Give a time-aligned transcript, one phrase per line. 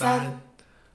[0.00, 0.40] 三、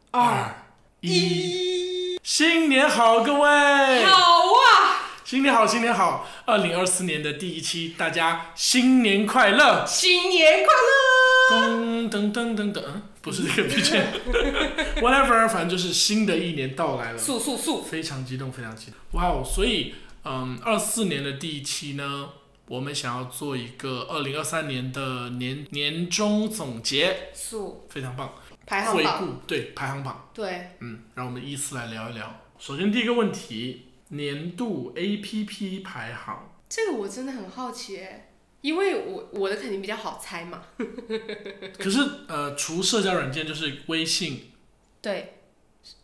[0.10, 0.66] 二、
[1.02, 4.04] 一，新年好，各位！
[4.04, 5.14] 好啊！
[5.24, 6.28] 新年好，新年好！
[6.46, 9.86] 二零二四年的第一期，大家新年快乐！
[9.86, 10.74] 新年快
[11.60, 11.60] 乐！
[11.62, 13.94] 噔噔噔噔噔，嗯不是这个 B G
[15.00, 17.84] whatever，反正就是新的一年到来了，速速速！
[17.84, 18.96] 非常激动，非常激动！
[19.22, 19.94] 哇哦，所以
[20.24, 22.30] 嗯，二四年的第一期呢，
[22.68, 28.34] 我们想要做一个二零二三年的年年终总结，速非常棒。
[28.66, 32.42] 排行榜，回顾对排行榜，对，嗯，让我们依次来聊一聊。
[32.58, 36.52] 首先第一个问题，年度 A P P 排行。
[36.68, 40.64] 这个我真的很好奇哎，因为我我的肯定比较好猜嘛。
[41.78, 44.52] 可是呃，除社交软件就是微信，
[45.02, 45.36] 对，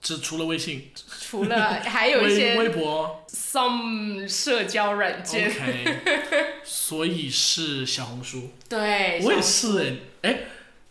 [0.01, 8.51] 只除了微信，除了还有一微些微博 some 社交软件，，OK， 所以是小红书。
[8.69, 10.39] 对，我也是哎、哎，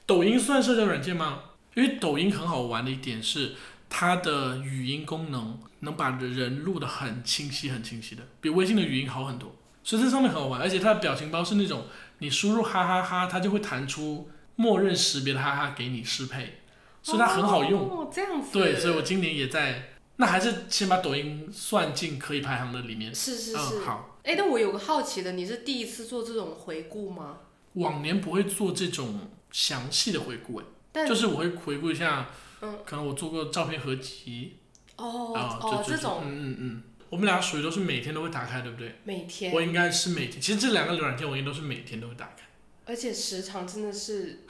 [0.04, 1.44] 抖音算社交软件吗？
[1.80, 3.54] 因为抖音很好玩的一点是
[3.88, 10.60] 它的语音功能能把人录得很清晰、很清晰的，比微信的语音好很多，所以这上面很好玩。
[10.60, 11.86] 而且它的表情包是那种
[12.18, 16.60] 你输入哈哈哈，它就会弹出默认识别的哈哈给你适配，
[17.02, 17.80] 所以它很好用。
[17.88, 18.52] 哦，这样子。
[18.52, 23.14] 对，所以我今年也在，那还是先把抖音算进可以排行的里面。
[23.14, 23.80] 是是嗯，是。
[23.86, 27.38] 好，哎，但我有个好奇的，你是第一次做这种回顾吗？
[27.72, 30.64] 往年不会做这种详细的回顾，哎。
[30.92, 32.28] 但就是我会回顾一下，
[32.60, 34.56] 嗯，可能我做过照片合集
[34.96, 38.96] 哦啊，哦就，这种嗯嗯嗯，我们俩属于都是每天都会打开，对不对？
[39.04, 42.42] 每天我，应该是每天，其实这两个软件我应该都是每天都会打开。
[42.86, 44.40] 而且时长真的是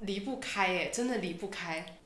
[0.00, 1.98] 离不开哎，真的离不开。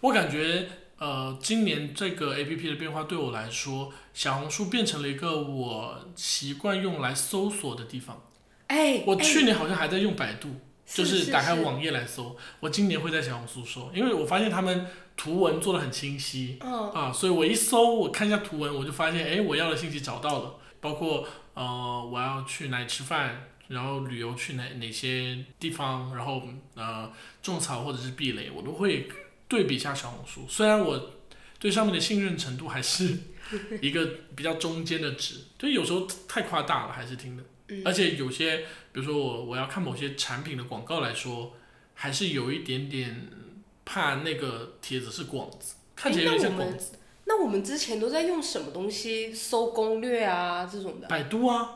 [0.00, 8.24] 我感觉呃，今年这个 A P P 的变化对我来说，小红书变成了一个我习惯用来搜索的地方。
[8.68, 10.56] 哎，我哎去年好像还在用百度，
[10.88, 12.36] 就是是打开网页来搜。
[12.60, 14.86] 我今年会在小红书搜，因为我发现他们
[15.16, 16.58] 图文做的很清晰。
[16.60, 26.42] 嗯，啊，所以我一搜，我看一下图文，我就发现，哎，我要的信息找到了，包括呃，我要去哪里吃饭，然后旅游去哪哪些地方，然后
[26.74, 27.12] 呃，
[27.42, 29.08] 种草或者是避雷，我都会
[29.46, 30.46] 对比一下小红书。
[30.48, 31.10] 虽然我
[31.58, 33.18] 对上面的信任程度还是
[33.82, 37.42] 一个比较中间的值，就有时候太夸大了，还是听的。
[37.68, 38.58] 嗯而且有些，
[38.92, 41.52] 比如说我我要看某些产品的广告来说，
[41.94, 43.28] 还是有一点点
[43.84, 46.92] 怕那个帖子是广子，看起来有点像广子。
[47.24, 51.06] 那我们之前都在用什么东西搜攻略啊这种的？
[51.08, 51.74] 百度啊，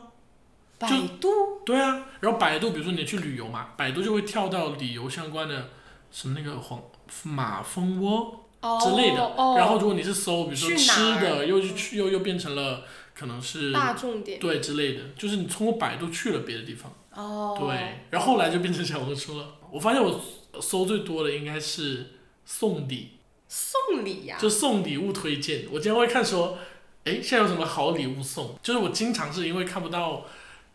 [0.79, 0.89] 百
[1.21, 5.69] 度对啊，然后百度，比如说你去旅游嘛，百度就会跳到旅游相关的
[6.11, 6.81] 什么那个黄
[7.21, 19.55] 马蜂窝哦之类的，哦，然后如果你是搜，比如说吃的，又去又又变成了可能是大众点对之类的，就是你通过百度去了别的地方，哦，对，然后后来就变成小红书了。
[19.71, 20.21] 我发现我
[20.61, 22.11] 搜最多的应该是
[22.45, 25.65] 送礼，送礼呀、就送礼物推荐。
[25.71, 26.57] 我经常会看说，
[27.05, 28.57] 哎，现在有什么好礼物送？
[28.61, 30.25] 就是我经常是因为看不到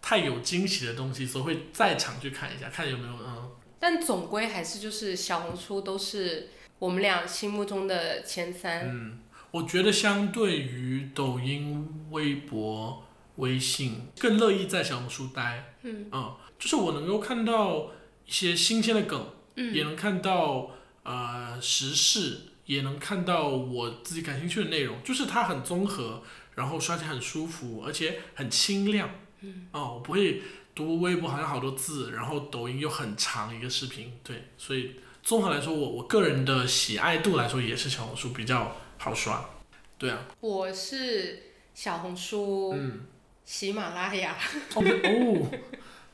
[0.00, 3.50] 太有惊喜的东西，所以会在场去看一下，看有没有嗯。
[3.80, 6.48] 但总归还是就是小红书都是
[6.80, 8.88] 我们俩心目中的前三。
[8.88, 9.20] 嗯，
[9.50, 13.04] 我觉得相对于抖音、微博、
[13.36, 15.74] 微信，更乐意在小红书待。
[15.82, 16.10] 嗯
[16.58, 17.92] 就是我能够看到
[18.26, 20.70] 一些新鲜的梗，嗯也能看到
[21.04, 26.22] 呃时事，也能看到我自己感兴趣的内容，就是它很综合，
[26.56, 29.08] 然后刷起来很舒服，而且很清亮。
[29.40, 30.42] 嗯，哦，我不会
[30.74, 39.48] 读微博好像好多字，然后抖音又很长一个视频，对，所以综合来说，我我个人的喜爱度来说，也是小红书比较好爽。
[39.96, 41.42] 对啊，我是
[41.74, 43.06] 小红书、嗯，
[43.44, 44.36] 喜马拉雅，
[44.74, 45.58] 哦哦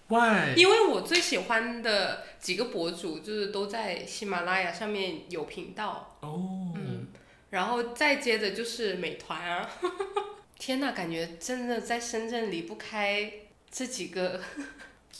[0.09, 0.55] ，why？
[0.57, 7.09] 因为我最喜欢的几个博主就是都在喜马拉雅上面有频道，哦，嗯，
[7.51, 9.69] 然后再接着就是美团啊。
[10.59, 13.31] 天呐，感觉真的在深圳离不开
[13.71, 14.41] 这几个。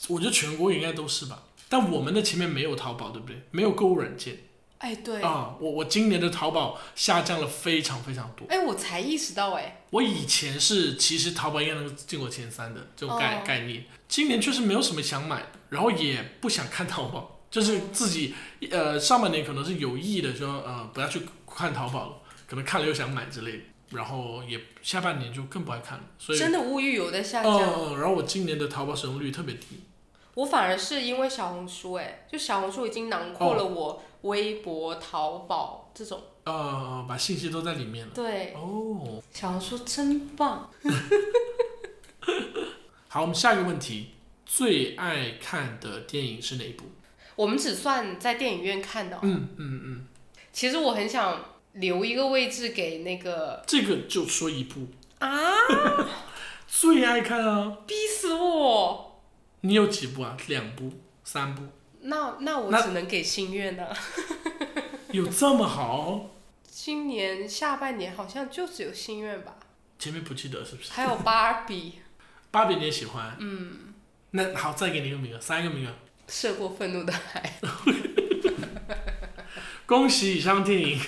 [0.07, 3.41] 我觉得全国应该都是吧，但我们的前面没有淘宝，对不对？
[3.51, 4.37] 没有购物软件
[4.79, 5.55] 哎，对，啊。
[5.59, 8.45] 我我今年的淘宝下降了非常非常多。
[8.49, 18.35] 哎，我才意识到，哎，我以前是其实淘宝应该能进过前三的这种概、哦概念，今年确实没有什么想买的，然后也不想看淘宝，就是自己
[18.69, 22.17] 呃上半年可能是有意的说呃不要去看淘宝了，
[22.47, 27.73] 可能看了又想买之类的，然后也下半年就更不爱看了，所以真的物欲有在下嗯降。
[27.73, 29.79] 嗯，然后我今年的淘宝使用率特别低。
[30.35, 36.21] 我反而是因为小红书，哎，就小红书已经囊括了我微博、淘宝这种。
[36.43, 38.11] 呃，把信息都在里面了。
[38.13, 40.69] 对，哦，小红书真棒。
[43.07, 44.11] 好，我们下一个问题，
[44.45, 46.85] 最爱看的电影是哪一部？
[47.35, 50.07] 我们只算在电影院看的哦、嗯嗯嗯，
[50.53, 51.43] 其实我很想
[51.73, 54.87] 留一个位置给那个这个就说一部
[55.19, 55.41] 啊，
[56.67, 57.79] 最爱看啊。
[57.87, 59.04] 逼死我！
[59.65, 60.37] 你有几部啊？
[60.47, 61.63] 两部、三部？
[62.01, 63.97] 那那我只能给心愿了。
[65.11, 66.29] 有这么好？
[66.69, 69.55] 今年下半年好像就只有心愿吧，
[69.97, 70.91] 前面不记得是不是？
[70.91, 71.93] 还有芭比，
[72.51, 73.35] 芭比你也喜欢？
[73.39, 73.93] 嗯。
[74.31, 75.91] 那好，再给你一个名额，三个名额。
[76.27, 77.53] 涉过愤怒的海。
[79.87, 80.99] 恭喜以上电影。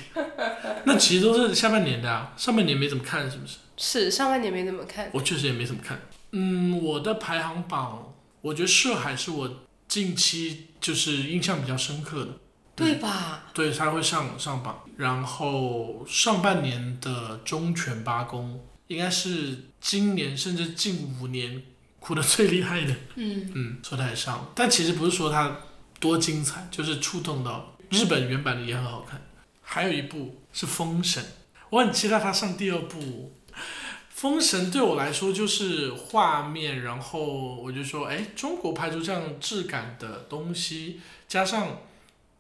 [0.86, 3.58] 那其实都是下半年的啊，上半年没怎么看，是不是？
[3.78, 5.10] 是上半年没怎么看。
[5.14, 6.00] 我确实也没怎么看。
[6.32, 12.32] 嗯，我的排行榜，我觉得《涉海》是我近期就是印象比较深刻的。
[12.78, 13.46] 对吧？
[13.56, 14.84] 对，他会上上榜。
[14.98, 18.54] 然后上半年的《忠犬八公》
[18.86, 21.64] 应该是今年甚至近五年
[22.00, 22.96] 哭的最厉害的。
[23.16, 25.58] 嗯嗯，说他也上，但其实不是说他
[26.00, 29.20] 多精彩，就是触动到日本原版的也很好看。
[29.64, 31.24] 还有一部是《封神》，
[31.72, 33.00] 我很期待他上第二部。
[34.18, 41.82] 《封神》对我来说就是画面，然后我就说，哎，中国拍出这样质感的东西，加上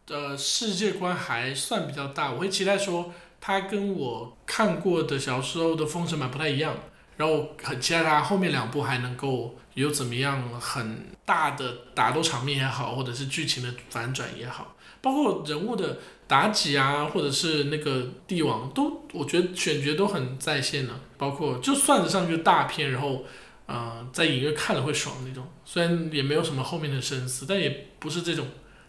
[0.07, 6.74] 呃世界观还算比较大，我会期待说它跟我看过的小时候的《封神榜》不太一样，
[7.15, 23.24] 然后很期待它后面两部还能够有怎么样很大的打斗场面也好，或者是剧情的反转也好，包括人物的妲己啊，或者是那个帝王，都我觉得选角都很在线呢、包括就算得上就是大片，然后
[23.65, 28.47] 呃在影院看了会爽那种，虽然也没有什么后面的深思，但也不是这种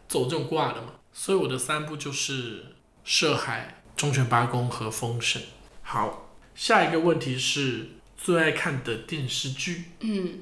[0.09, 0.95] 走这种挂的嘛。
[1.13, 2.59] 所以我的三部就是
[3.05, 5.43] 《涉海》《忠犬八公》和《封神》。
[5.83, 10.41] 好，下一个问题是最爱看的电视剧，嗯，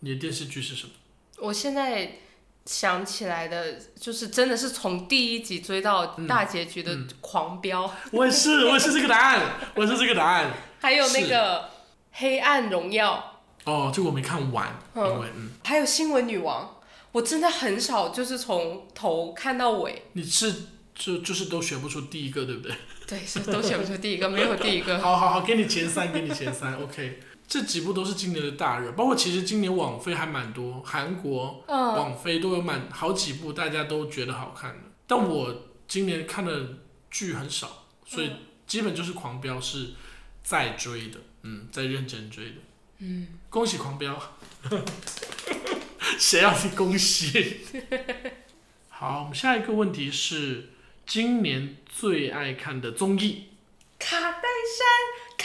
[0.00, 0.92] 你的电视剧是什么？
[1.40, 2.12] 我现在
[2.68, 9.40] 想起来的，就是真的是从第一集追到大结局的嗯狂飙，我也是， 我也是这个答案，
[9.74, 10.50] 我也是这个答案。
[10.78, 11.60] 还有那个
[12.12, 16.64] 《黑暗荣耀哦，这个我没看完，因嗯为嗯，》，还有《新闻女王》，
[17.12, 20.02] 我真的很少就是从头看到尾。
[20.12, 20.54] 你是
[20.94, 22.74] 就就是都选不出第一个，对不对？
[23.06, 24.98] 对，是都选不出第一个，没有第一个。
[25.00, 27.20] 好好好，给你前三，给你前三，OK。
[27.48, 34.82] 这几部都是今年的大热，包括其实今年网飞还蛮多，韩国嗯，网飞都有蛮好几部，大家都觉得好看的。
[35.06, 36.76] 但我今年看的
[37.10, 38.30] 剧很少，所以
[38.66, 39.94] 基本就是《狂飙》是
[40.42, 42.56] 在追的，嗯，在认真追的。
[42.98, 44.20] 嗯，恭喜《狂飙》，
[46.18, 47.60] 谁要你恭喜？
[48.90, 50.70] 好，我们下一个问题是
[51.06, 53.44] 今年最爱看的综艺。
[53.98, 54.86] 卡戴珊，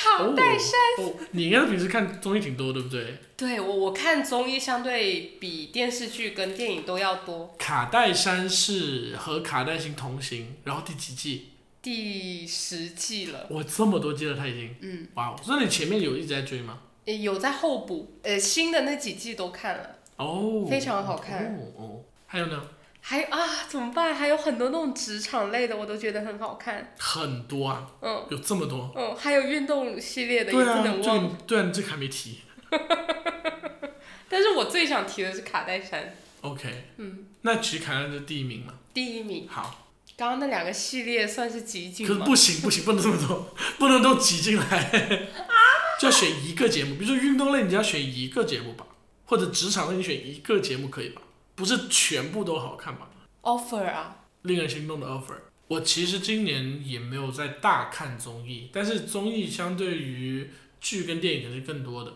[0.04, 0.72] 卡戴珊。
[0.98, 3.18] 哦，你应该平时看综艺挺多，对不对？
[3.38, 7.56] 对我，我看综艺相对比电视剧跟电影都要多。
[7.58, 11.50] 卡戴珊是和卡戴珊同行，然后第几季？
[11.82, 14.76] 第十季了，我，这么多季了，他已经。
[14.82, 16.80] 嗯，哇，哦所以你前面有一直在追吗？
[17.06, 22.62] 诶有在候补，呃，新的那几季都看了，哦，非常好看哦哦，还有呢？
[23.06, 24.16] 还啊怎么办？
[24.16, 26.96] 还有很多那种职场类的，我都觉得很好看。
[26.98, 28.90] 很多啊，嗯有这么多。
[28.96, 31.28] 嗯，还有运动系列的也不对啊，这能忘。
[31.28, 32.40] 个对啊，你这个还没提。
[34.30, 38.74] 但是我最想提的是卡戴珊，OK，嗯，那其实卡戴珊是第一名嘛？
[38.94, 39.48] 第一名。
[39.50, 39.86] 好，
[40.16, 42.14] 刚刚那两个系列算是极可进可？
[42.14, 45.54] 是不行不行，不能这么多， 不能都挤进来，啊
[46.00, 46.96] 就要选一个节目。
[46.96, 48.88] 比如说运动类，你就要选一个节目吧，
[49.26, 51.22] 或者职场类，你选一个节目可以吧？
[51.56, 53.10] 不是全部都好看吧
[53.42, 55.36] ？offer 啊，令人心动的 offer。
[55.68, 62.14] 我其实今年也没有在大看综艺，但是综艺相对于剧跟电影可能是更多的。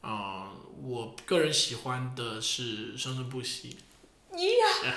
[0.00, 3.76] 啊、我个人喜欢的是《生生不息
[4.32, 4.94] 你呀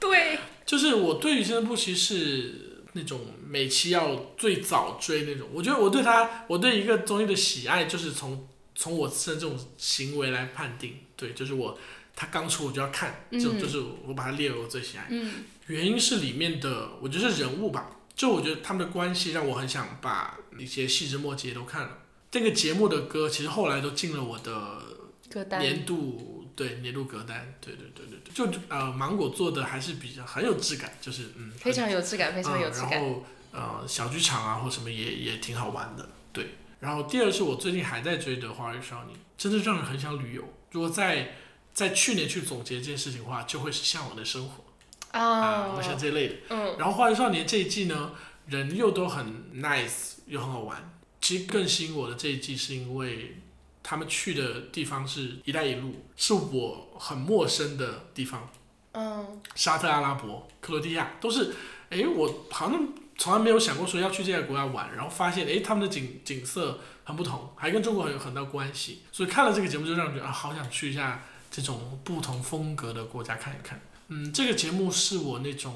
[0.00, 5.48] 对，》， 就是我对于《生生不息》是那种每期要最早追那种。
[5.52, 11.00] 我觉得我对他，我对一个综艺的喜爱，就是从从我自身这种行为来判定。
[11.16, 11.78] 对，就是我
[12.16, 15.06] 他刚出我就要看，这种嗯就是我把它列为我最喜爱。
[15.10, 21.98] 嗯原因是里面的，我觉得是人物吧，就我觉得他们的关系让我很想把一些细枝末节都看了。
[22.30, 24.82] 这个节目的歌其实后来都进了我的
[25.30, 25.60] 歌单。
[25.60, 32.90] 年度对年度歌单，对对对对对，就呃芒果做的还是比较很有质感，就是嗯非常有质感，非常有质感。
[32.90, 36.56] 嗯然后呃小剧场啊或什么也也挺好玩的，对。
[36.80, 40.42] 然后第二是我最近还在追的《花儿与少年》，真的让人很想旅游。
[40.72, 41.36] 如果在
[41.74, 44.64] 在去年去总结这件事情的话，就会是向往的生活。
[45.10, 46.34] 啊，啊我像这类的。
[46.50, 48.12] 嗯然后《花儿与少年》这一季呢，
[48.46, 50.92] 人又都很 nice，又很好玩。
[51.20, 53.40] 其实更吸引我的这一季，是因为
[53.82, 58.50] 他们去的地方是一带一路，是我很陌生的地方，
[58.92, 61.54] 嗯沙特阿拉伯、克罗地亚都是
[61.90, 71.22] 哎，我好像从来没有想过说要去这些国家玩，然后发现哎他们的景景色很不同，还跟中国很有很大关系，所以看了这个节目就让人觉得啊好想去一下
[71.54, 73.80] 这种不同风格的国家看一看。
[74.08, 75.72] 嗯，这个节目是我那种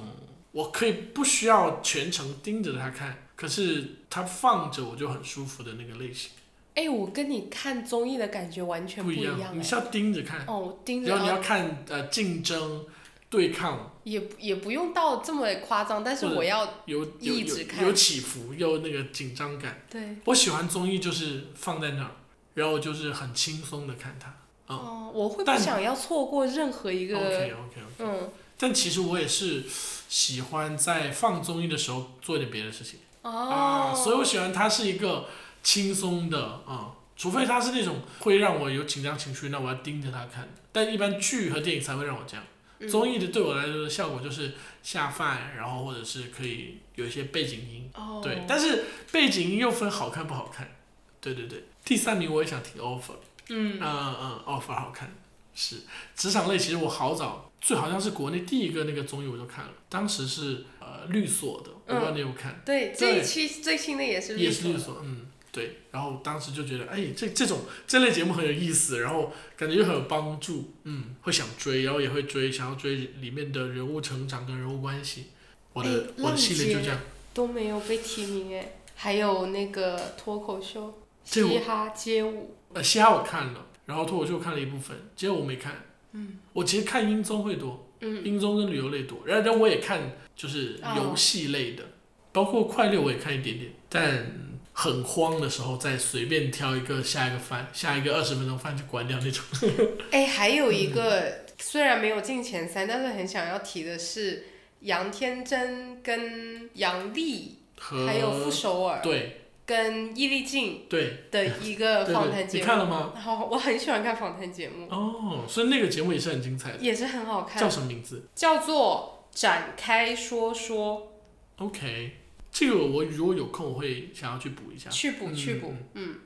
[0.51, 6.33] 我可以不需要全程盯着它看，可是它放着我就很舒服的那个类型。
[6.75, 9.57] 哎，我跟你看综艺的感觉完全不一样。
[9.57, 11.11] 你是要盯着看，哦，盯着。
[11.11, 12.85] 然后你要看呃竞争。
[13.31, 19.83] 对抗也也不用到这么夸张，但是我要有一直看有起伏，有那个紧张感。
[19.91, 22.11] 对，我喜欢综艺就是放在那儿，
[22.55, 24.35] 然后就是很轻松的看它。
[24.69, 27.17] 哦，我会不想要错过任何一个。
[27.17, 27.83] OK OK OK。
[27.99, 28.31] 嗯。
[28.57, 29.65] 但其实我也是
[30.09, 33.01] 喜欢在放综艺的时候做一点别的事情。
[33.23, 33.31] 哦。
[33.31, 35.27] 啊，所以我喜欢它是一个
[35.63, 40.49] 轻松的啊，除非它是那种会让我有紧张情绪，那我要盯着它看。
[40.71, 42.45] 但一般剧和电影才会让我这样。
[42.89, 47.91] 综艺的对我来说的效果就是下饭，然后或者是可以有一些背景音，
[48.23, 50.77] 对，但是背景音又分好看不好看，
[51.21, 51.65] 对对对。
[51.85, 53.17] 第三名我也想听 offer，
[53.49, 53.78] 嗯。
[53.81, 55.12] 嗯嗯，offer 好看，
[55.55, 55.76] 是。
[56.14, 65.26] 职场类，其实我好早，最好像是国内第一个那个综艺我就看了，当时是呃律所的，我不知道你有看，对，这一期最新的也是也是律所，嗯。
[65.50, 75.28] 对，然后当时就觉得，哎，这这种这类节目很有意思，然后感觉又很有帮助，嗯，会想追，然后也会追，想要追里面的人物成长跟人物关系。
[75.73, 77.00] 我的我的系列就这样。
[77.33, 81.00] 都没有被提名哎，还有那个脱口秀，
[81.31, 82.57] 嘻哈街舞。
[82.73, 85.75] 呃，嘻哈我看了，然后脱口秀看了一部分，街舞我没看。
[86.13, 86.39] 嗯。
[86.53, 91.85] 我其实看音综会多，嗯，音综跟旅游类多，然后但我也看就是游戏类的，
[92.33, 94.49] 包括快乐我也看一点点，但。
[94.81, 99.45] 很慌的时候，再随便挑一个下一个饭，下一个二十分钟饭就关掉那种。
[100.13, 104.45] 哎，还有一个虽然没有进前三，但是很想要提的是
[104.83, 112.65] 杨天真跟杨丽，还有傅首尔，对，跟易立竞，对的一个 访谈节目。
[112.65, 113.13] 你看了吗？
[113.15, 114.89] 好，我很喜欢看访谈节目。
[114.89, 117.61] 哦，所以那个节目也是很精彩的，也是很好看。
[117.61, 118.27] 叫什么名字？
[118.35, 121.13] 叫做展开说说。
[121.57, 122.13] OK。
[122.51, 124.89] 这个我如果有空，我会想要去补一下。
[124.89, 126.19] 去补去补，嗯。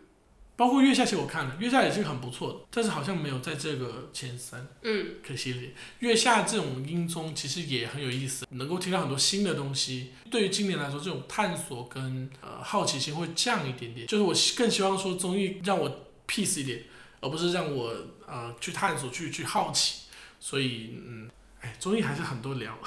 [0.55, 4.67] 包括月下其实我看了，月下也是很不错的，但是好像没有在这个前三。
[4.83, 5.17] 嗯。
[5.27, 5.63] 可惜了。
[6.01, 10.13] 月下这种音综其实也很有意思，能够听到很多新的东西。
[10.31, 14.07] 对于今年来说，这种探索跟呃好奇心会降一点点。
[14.07, 16.85] 就是我更希望说综艺让我 peace 一点，
[17.21, 17.95] 而不是让我
[18.27, 20.03] 呃去探索去去好奇。
[20.39, 21.31] 所以嗯，
[21.61, 22.79] 哎，综艺还是很多聊。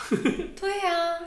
[0.56, 1.20] 对呀。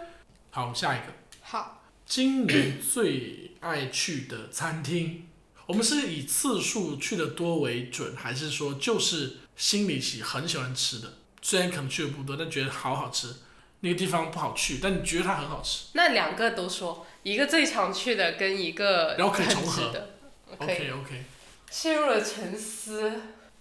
[0.51, 1.13] 好，下一个。
[1.43, 1.75] 好。
[2.07, 5.28] 今年最爱去的餐厅，
[5.69, 11.13] 我们是以次数去的多为准，还是说就是心里喜很喜欢吃的？
[11.43, 13.35] 虽然可能去的不多，但觉得好好吃。
[13.81, 15.89] 那个地方不好去，但你觉得它很好吃？
[15.93, 20.17] 那两个都说，一个最常去的，跟一个然后可以重合的。
[20.57, 21.25] OK OK。
[21.71, 23.13] 陷入了沉思。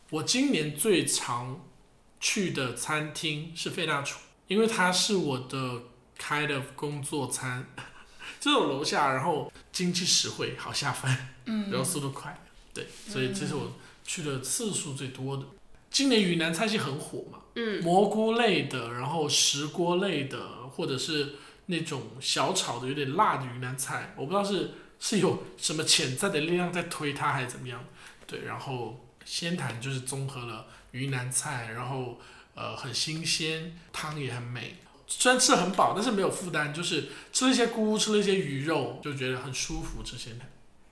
[0.09, 1.61] 我今年最常
[2.21, 5.83] 去的餐厅是费大厨，因为它是我的
[6.17, 7.67] kind of 工作餐。
[8.39, 12.39] 这种楼下，然后经济实惠，好下饭，嗯然后速度快，
[12.73, 15.43] 对，所以这是我去的次数最多的。
[15.89, 21.35] 今年云南菜系很火嘛，嗯蘑菇类的，然后石锅类的，或者是
[21.67, 27.83] 那种小炒的有点辣的云南菜，我不知道是是有什么潜在的力量在推它还是怎么样，
[28.27, 32.19] 对，然后仙坛就是综合了云南菜，然后
[32.53, 34.75] 呃很新鲜，汤也很美。
[35.07, 40.03] 虽然吃的很饱，但是没有负担，就是吃了一些菇，吃了一些鱼肉，就觉得很舒服。
[40.03, 40.49] 吃仙坛，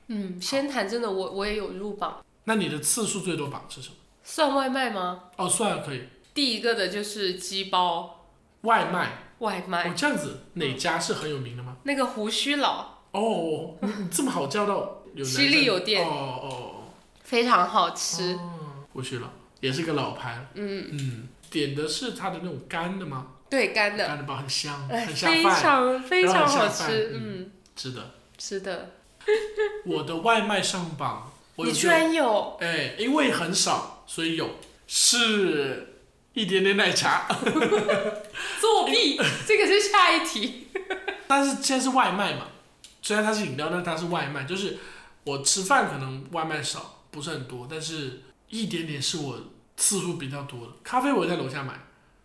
[0.08, 2.24] 嗯，仙坛真的，我我也有入榜。
[2.46, 3.96] 那你的次数最多榜是什么？
[4.24, 5.26] 算外卖吗？
[5.36, 6.04] 哦，算了可以。
[6.34, 8.28] 第一个的就是鸡包。
[8.62, 9.34] 外卖。
[9.40, 9.90] 外卖。
[9.90, 11.78] 哦，这样子，哪家是很有名的吗？
[11.84, 13.00] 那个胡须佬。
[13.12, 15.24] 哦，你这么好叫到有？
[15.26, 16.08] 西丽有店。
[16.08, 16.84] 哦哦。
[17.24, 18.40] 非常好吃。
[18.94, 19.28] 胡须佬
[19.60, 20.48] 也是个老牌。
[20.54, 21.28] 嗯嗯。
[21.50, 23.28] 点的是它的那种干的吗？
[23.50, 28.92] 对干的，干的包很香，很下饭，非常非常好吃，嗯，是的，是的。
[29.86, 32.58] 我的外卖上榜，你居然有？
[32.60, 34.50] 哎，因为很少，所以有，
[34.88, 35.96] 是
[36.34, 37.28] 一点点奶茶。
[38.60, 40.68] 作弊，这个是下一题。
[41.28, 42.48] 但是现在是外卖嘛，
[43.02, 44.78] 虽然它是饮料，但它是外卖，就是
[45.24, 49.40] 我吃饭可能外卖少，不是很多，但是一点点是我
[49.78, 50.74] 次数比较多的。
[50.84, 51.74] 咖啡我在楼下买。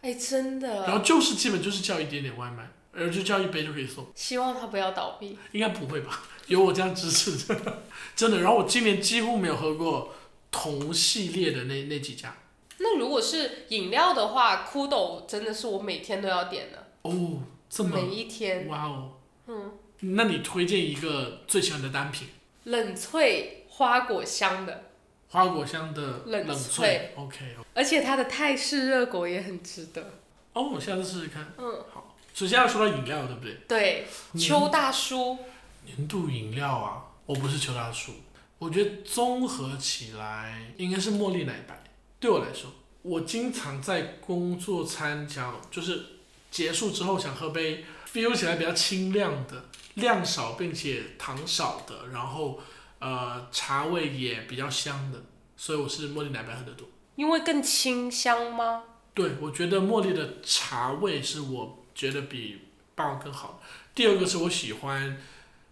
[0.02, 0.83] 哎，真的。
[0.87, 4.07] 然后就是基本就是叫一点点外卖，然后就叫一杯就可以送。
[4.14, 5.38] 希望他不要倒闭。
[5.52, 6.23] 应该不会吧？
[6.49, 7.37] 有我这样支持，
[8.16, 8.40] 真的。
[8.40, 10.14] 然后我今年几乎没有喝过
[10.50, 12.37] 同系列的那那几家。
[12.78, 16.88] 那如果是饮料的话，酷豆真的是我每天都要点的。
[17.02, 18.66] 哦，这么每一天。
[18.69, 19.12] 哇哦，
[19.47, 22.28] 嗯，那你推荐一个最喜欢的单品？
[22.64, 24.89] 冷萃花果香的，
[25.30, 27.56] 花果香的冷冷萃，OK。
[27.72, 30.20] 而且它的泰式热狗也很值得。
[30.52, 31.52] 哦，我下次试试看。
[31.56, 32.16] 嗯，好。
[32.34, 33.54] 首先要说到饮料，对不对？
[33.68, 34.06] 对，
[34.38, 35.38] 邱大叔。
[35.84, 38.12] 年度饮料啊，我不是邱大叔。
[38.58, 41.82] 我觉得综合起来应该是茉莉奶白。
[42.18, 42.70] 对我来说，
[43.02, 46.04] 我经常在工作餐讲，就是
[46.50, 52.60] 结束之后想喝杯 feel 起来比较清亮的，量少并且糖少的，然后
[53.00, 55.21] 呃茶味也比较香的，
[55.57, 56.88] 所以我是茉莉奶白喝的多。
[57.16, 58.85] 因为更清香吗？
[59.12, 62.61] 对，我觉得茉莉的茶味是我觉得比
[62.95, 63.61] 霸王更好。
[63.95, 65.21] 第二个是我喜欢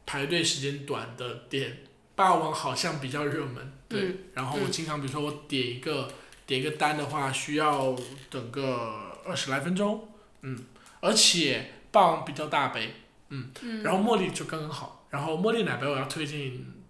[0.05, 4.01] 排队时间短的店，霸王好像比较热门，对。
[4.03, 6.13] 嗯然后我经常比如说我点一个
[6.47, 7.97] 点一个单的话，需要
[8.29, 10.09] 等个二十来分钟，
[10.43, 10.59] 嗯，
[11.01, 12.95] 而且霸王比较大杯，
[13.31, 13.51] 嗯，
[13.83, 15.07] 然后茉莉就刚刚好。
[15.11, 16.39] 然后茉莉奶白我要推荐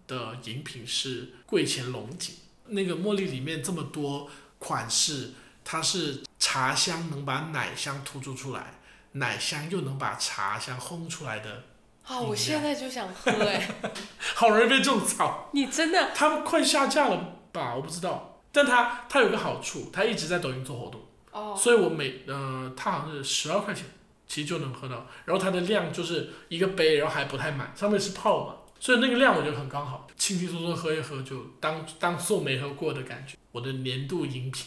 [0.09, 2.35] 的饮品是桂前龙井，
[2.67, 5.31] 那个茉莉里面这么多款式，
[5.65, 8.81] 它是茶香能把奶香突出出来，
[9.13, 11.63] 奶香又能把茶香烘出来的，
[12.05, 13.69] 啊，我现在就想喝哎！
[14.35, 15.51] 好容易被种草。
[15.53, 17.75] 你真的它们快下架了吧？
[17.75, 21.01] 我不知道，但它它有个好处，它一直在抖音做活动，
[21.33, 23.85] 哦，所以我每呃，它好像是十二块钱，
[24.27, 25.07] 其实就能喝到。
[25.25, 33.37] 然后它的量就是一个杯，然后还不太满，上面是泡嘛，所以那个量我觉得很刚好，轻轻松松喝一喝就当当做没喝过的感觉。
[33.53, 34.67] 我的年度饮品，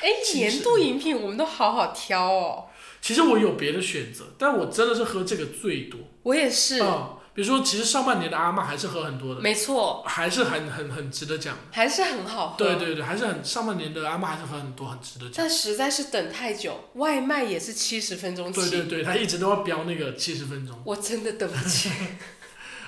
[0.00, 2.66] 哎，年度饮品我们都好好挑哦。
[3.00, 6.00] 其实我有别的选择，但我真的是喝这个最多。
[6.24, 11.56] 我也是，啊、比如说，其实上半年的阿嬷还是喝很多的，没错，还是很很很值得讲。
[11.70, 12.56] 还是很好喝。
[12.56, 15.34] 对对对，还是很上半年的阿嬷还是喝很多，很值得讲。
[15.36, 21.90] 但实在是等太久，外卖也是七十分钟起，对对对，他一直都要标那个七十分钟，我真的等不起。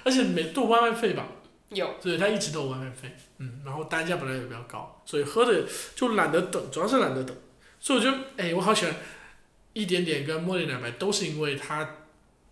[0.08, 1.28] 而且每都有外卖费吧，
[1.68, 7.36] 有，所以他一直都有外卖费，嗯，然后单价本来也比较高，所以喝的就懒得等，主要是懒得等，
[7.78, 8.94] 所以我觉得，哎，我好喜欢
[9.74, 11.96] 一点点跟茉莉奶白，都是因为它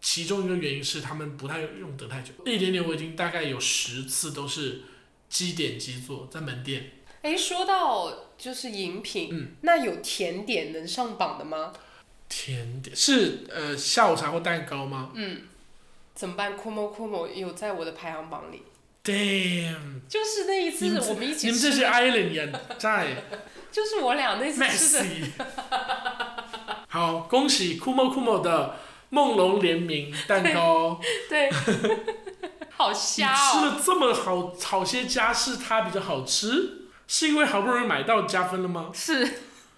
[0.03, 4.83] 其中一个原因是他们不太用等太久，一点点我已经大概有十次都是
[5.31, 6.91] 机点机做在门店，
[7.23, 9.49] 哎，说到就是饮品，嗯。
[9.63, 11.73] 那有甜点能上榜的吗？
[12.29, 15.13] 甜点是呃下午茶或蛋糕吗？
[15.15, 15.43] 嗯，
[16.17, 18.63] 怎么办？Kumo Kumo 有在我的排行榜里
[19.05, 23.23] ，？Damn，就是那一次我们一起你们这些，island 人在。
[23.71, 24.99] 就是我俩那次吃
[25.37, 25.45] 的，
[26.89, 28.77] 好，恭喜 Kumo Kumo 的
[29.11, 30.99] 梦龙联名蛋糕。
[31.29, 31.51] 对，
[32.75, 33.67] 好你瞎吃哦。
[33.67, 38.91] 了这么好好些家，是它比较好吃，是因为好不容易买到加分了吗？
[38.95, 39.31] 是，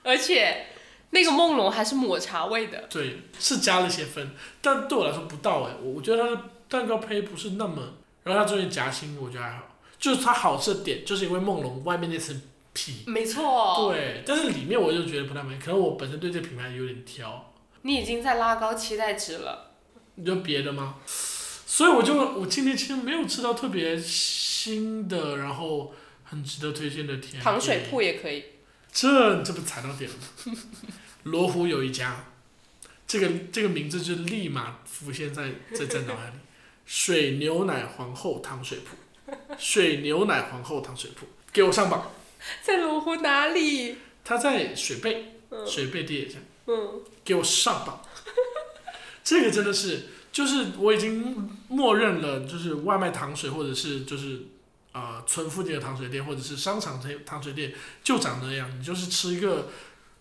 [0.05, 0.67] 而且
[1.11, 7.95] 那个梦龙还是抹茶味的，对，是加了一些分，但对我来说不到哎、我我觉得它的蛋糕胚不是那么，
[8.25, 12.41] 然后它中间夹心我觉得还好，就是它好吃的点，就是因为梦龙外面那层
[12.75, 13.05] 皮。
[13.07, 13.91] 没错。
[13.91, 17.53] 对，但是里面我就觉得不太美，可能我本身对这个品牌有点挑。
[17.83, 19.73] 你已经在拉高期待值了。
[20.17, 20.97] 你就别的吗？
[21.07, 25.95] 所以我就我今天其实没有吃到特别新的，然后
[26.25, 27.43] 很值得推荐的甜。
[27.43, 28.45] 糖水铺也可以。
[29.01, 30.59] 这这不踩到点了吗？
[31.23, 32.25] 罗湖有一家，
[33.07, 36.33] 这个这个名字就立马浮现在在在脑海里。
[36.85, 42.11] 水牛奶皇后糖水铺，水牛奶皇后糖水铺，给我上榜。
[42.61, 43.99] 在罗湖哪里？
[44.25, 46.43] 它在水贝，嗯水贝地铁站。
[46.67, 48.03] 嗯，给我上榜。
[49.23, 54.41] 这个真的是，就是我已经默认了，就是外卖糖水或者是就是
[54.99, 59.69] 呃村附近的糖水店或者是商场这糖水店就长那样，你就是吃一个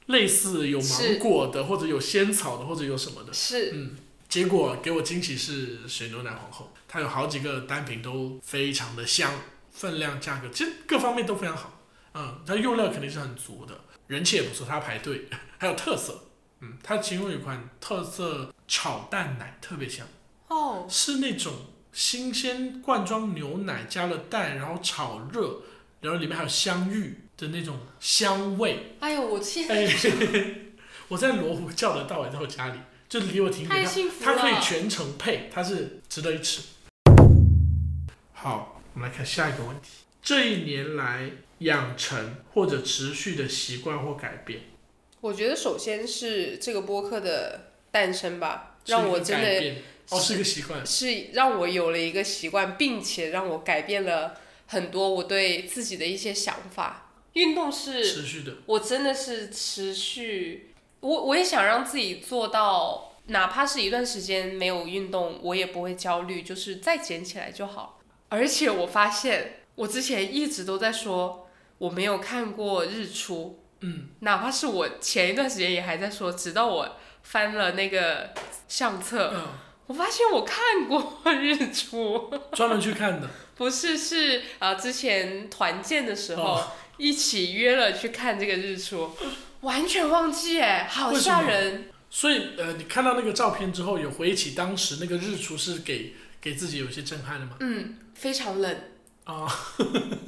[0.08, 3.96] 类似有芒果的或者有仙草的或者有什么的，是嗯。
[4.30, 9.32] 结果给我惊喜是水牛奶皇后，它有好几个单品都非常的香，
[9.72, 11.82] 分量、价格其实各方面都非常好。
[12.13, 16.26] 嗯，它用料肯定是很足的，人气也不错，它排队， 还有特色。
[16.60, 20.06] 嗯，它其中有一款特色炒蛋奶特别香，
[20.50, 21.54] 哦，是那种
[21.98, 25.64] 新鲜罐装牛奶加了蛋，然后炒热，
[26.00, 28.96] 然后里面还有香芋的那种香味。
[29.00, 30.56] 哎呦，我现在哎，
[31.10, 32.80] 我在罗湖叫得到，哎，在我家里，
[33.10, 33.92] 就离我挺太远，
[34.24, 34.62] 它它可以。
[34.62, 36.62] 全程配，它是值得一吃。
[38.32, 39.90] 好，我们来看下一个问题。
[40.22, 44.62] 这一年来养成或者持续的习惯或改变，
[45.20, 49.74] 我觉得首先是这个播客的诞生吧，让我真的
[50.10, 50.86] 哦，是一个习惯。
[50.86, 57.12] 是让我有了一个习惯，并且让我改变了很多我对自己的一些想法。
[57.34, 68.00] 运动是持续的，我真的是持续，我我也想让自己做到哪怕是一段时间没有运动，我也不会焦虑，就是再捡起来就好。
[68.30, 78.34] 而且我发现，我之前一直都在说我没有看过日出，嗯，哪怕是我前一段时间也还在说，直到我翻了那个
[78.67, 79.48] 相册，嗯，
[79.88, 83.30] 我发现我看过日出， 专门去看的。
[83.56, 89.12] 不是是呃之前团建的时候、哦一起约了去看这个日出，
[89.62, 91.91] 完全忘记哎，好吓人。
[92.10, 97.58] 所以呃，你看到那个照片之后，有回忆起当时那个日出是给给自己有些震撼的吗？
[97.60, 98.76] 嗯，非常冷。
[99.26, 99.47] 啊、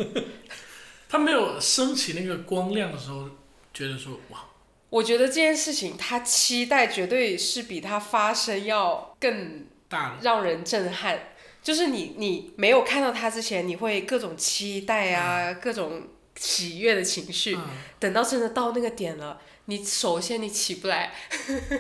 [1.10, 3.28] 他没有升起那个光亮的时候，
[3.74, 4.46] 觉得说哇，
[4.92, 10.18] 我觉得这件事情，他期待绝对是比他发生要更大。
[10.22, 11.20] 让人震撼。
[11.62, 16.04] 就是你，你没有看到他之前，你会各种期待啊，各种
[16.36, 17.54] 喜悦的情绪。
[17.54, 17.62] 嗯，
[18.00, 21.12] 等到真的到那个点了，你首先你起不来，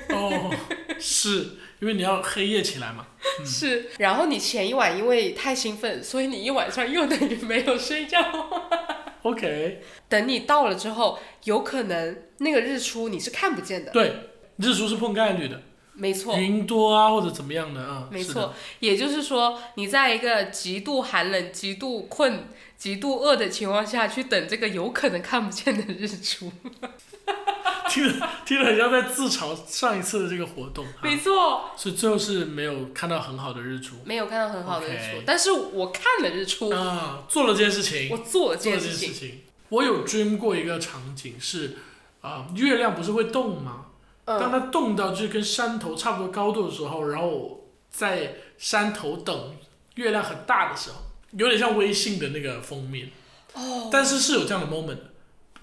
[0.09, 0.53] 哦，
[0.99, 3.07] 是因为你要黑夜起来嘛。
[3.45, 8.19] 是，然后你前一晚因为太兴奋，所以你一晚上又等于没有睡觉。
[9.21, 13.91] OK，等你到了之后，有可能那个日出你是看不见的。
[13.91, 14.13] 对，
[14.57, 15.63] 日出是碰概率的，
[15.99, 18.07] 没错，云多啊或者怎么样的啊。
[18.09, 26.51] 没错，也就是说，你在一个极度寒冷、极度困、极度饿的情况下去等这个有可能看不见的日出。
[27.89, 30.85] 听着听着很像在自嘲上一次的这个活动。
[30.85, 33.95] 啊没错，所以最后是没有看到很好的日出。
[34.05, 38.09] 没有看到很好的日出但是我看了日出，啊，做了这件事情。
[38.11, 38.69] 我做了这。
[38.69, 39.41] 件事情。
[39.69, 41.77] 我有 dream 过一个场景是，
[42.21, 43.85] 啊、月亮不是会动吗？
[44.37, 49.55] 当嗯，它动到就是跟山头差不多高度的时候，然后在山头等
[49.95, 50.97] 月亮很大的时候，
[51.31, 53.09] 有点像微信的那个封面。
[53.53, 54.99] 哦，但是是有这样的 moment，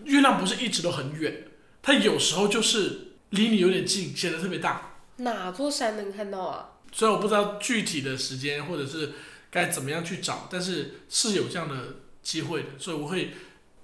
[0.05, 1.44] 月亮不是一直都很远，
[1.81, 4.96] 它有时候就是离你有点近，显得特别大。
[5.18, 6.72] 哪座山能看到啊？
[6.92, 9.12] 虽然我不知道具体的时间或者是
[9.50, 13.33] 该怎么样去找，但是是有这样的机会的，所以我会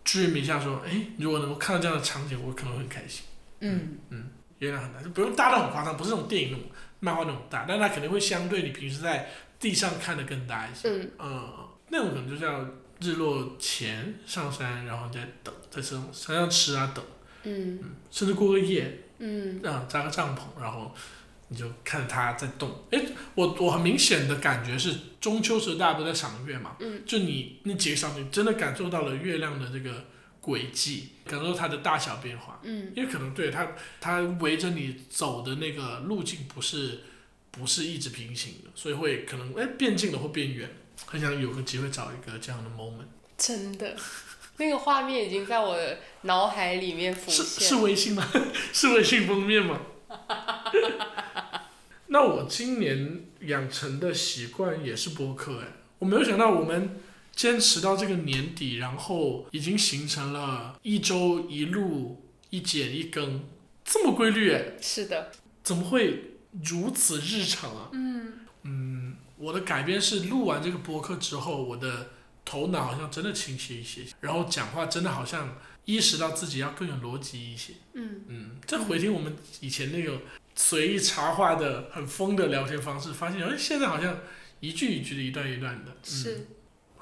[0.05, 3.25] dream 一下说，哎，如果能够看到这样的场景，我可能会很开心。
[3.61, 4.31] 嗯嗯，
[4.66, 6.66] 月亮很大，就不用大到很夸张，不是那种电影那种
[7.01, 10.88] 漫画那种大，但它肯定会相对你平时在地上看的更大一些。
[10.88, 11.48] 嗯，嗯，
[11.88, 12.64] 那种可能就是要
[13.01, 17.05] 日落前上山，然后再等，在山山上吃啊等，
[17.42, 20.94] 嗯，甚至过个夜，嗯，啊，扎个帐篷，然后
[21.48, 22.85] 你就看它在动。
[22.92, 23.03] 哎，
[23.35, 30.05] 我我很明显的感觉是中秋时大家都在赏月嘛，嗯，就你那几个小时，你真的感受到了月亮的这个
[30.43, 32.61] 轨迹，感受它的大小变化。
[32.63, 37.05] 嗯，因为可能对它它围着你走的那个路径不是
[37.51, 40.69] 不是一直平行的，所以会可能哎变近了或变远。
[41.07, 43.97] 很想有个机会找一个这样的 moment，真的，
[44.59, 47.69] 那个画面已经在我的脑海里面浮是现。
[47.69, 48.27] 是微信吗？
[48.73, 49.81] 是微信封面吗？
[52.09, 57.01] 那我今年养成的习惯也是播客哎，我没有想到我们
[57.35, 63.45] 坚持到这个年底，然后已经形成了一周一录一剪一更
[63.85, 67.88] 这么规律哎，是的，怎么会如此日常啊？
[67.92, 72.11] 嗯，嗯，我的改变是录完这个播客之后，我的
[72.45, 77.73] 头脑好像真的清晰一些，然后讲话真的好像意识到自己要更有逻辑一些。
[77.95, 80.21] 嗯，嗯，再回听我们以前那个
[80.55, 84.18] 随意插话的很疯的聊天方式，发现哎，现在好像
[84.61, 86.47] 一句一句的，一段一段的，嗯、是，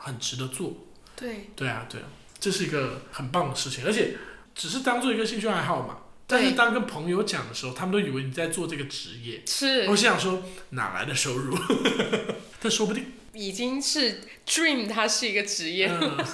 [0.01, 0.75] 很值得做。
[1.15, 2.09] 对，对啊，对啊，
[2.39, 4.17] 这是一个很棒的事情，而且
[4.55, 5.99] 只是当做一个兴趣爱好嘛。
[6.27, 9.43] 但是当跟朋友讲的时候，他们都以为你在做这个职业。
[9.47, 11.59] 是我心想说，哪来的收入？
[12.63, 15.89] 但说不定，已经是 dream，它是一个职业。
[15.93, 16.25] 嗯，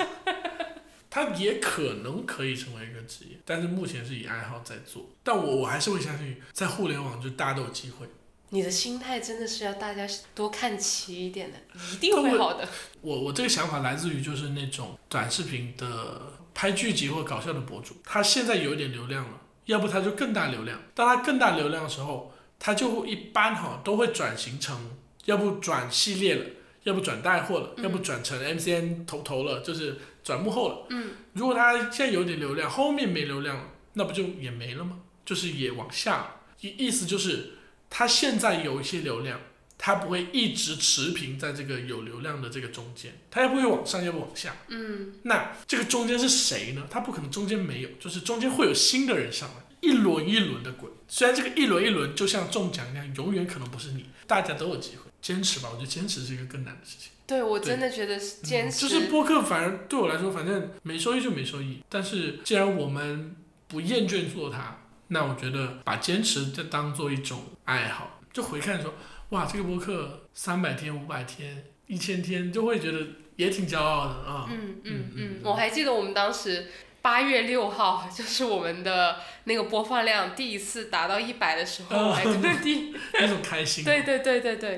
[1.08, 5.08] 他也可能可以成为一个职业，但是目前是以爱好在做。
[5.24, 8.06] 但我我还是会相信，在互联网就大家都有机会。
[8.50, 11.58] 你的心态真的是要大家多看齐一点的，
[11.92, 12.68] 一定会好的。
[13.00, 20.80] 我我这个想法来自于就是那种短视频的拍剧集或搞笑的博主，他现在有点流量了，要不他就更大流量。
[20.94, 26.44] 当他更大流量的时候，他就会一般哈都会转型成，要不转系列了，
[26.84, 30.86] 要不转带货了，要不转成 MCN 头头了，就是转幕后了。
[30.90, 35.00] 嗯，如果他现在有点流量，后面没流量了，那不就也没了吗？
[35.24, 36.36] 就是也往下了。
[36.60, 37.55] 意意思就是
[37.90, 39.40] 他现在有一些流量。
[39.78, 44.56] 它不会一直持平在这个有流量的这个中间，它也不会往上，也不往下。
[44.68, 46.86] 嗯，那这个中间是谁呢？
[46.90, 50.90] 它不可能中间没有，就是中间会有新的人上来，一轮一轮的滚。
[51.08, 55.10] 虽然这个一轮一轮就像中奖一样，永远可能不是你，大家都有机会。
[55.20, 57.10] 坚持吧，我觉得坚持是一个更难的事情。
[57.26, 58.86] 对我真的觉得是坚持。
[58.86, 61.82] 嗯就是播客，反而对我来说，反正没收益就没收益。
[61.90, 63.36] 但是既然我们
[63.68, 68.94] 不厌倦做它，那我觉得把坚持就当做一种爱好，就回看说，
[69.30, 72.98] 哇，这个播客三百天、五百天、一千天，就会觉得
[73.36, 74.46] 也挺骄傲的啊。
[74.50, 76.66] 嗯嗯嗯嗯，我还记得我们当时
[77.02, 83.84] 八月六号，就是我们的那个播放量第一次达到一百的时候，还特地， 那种开心。
[83.84, 84.76] 对对对对对，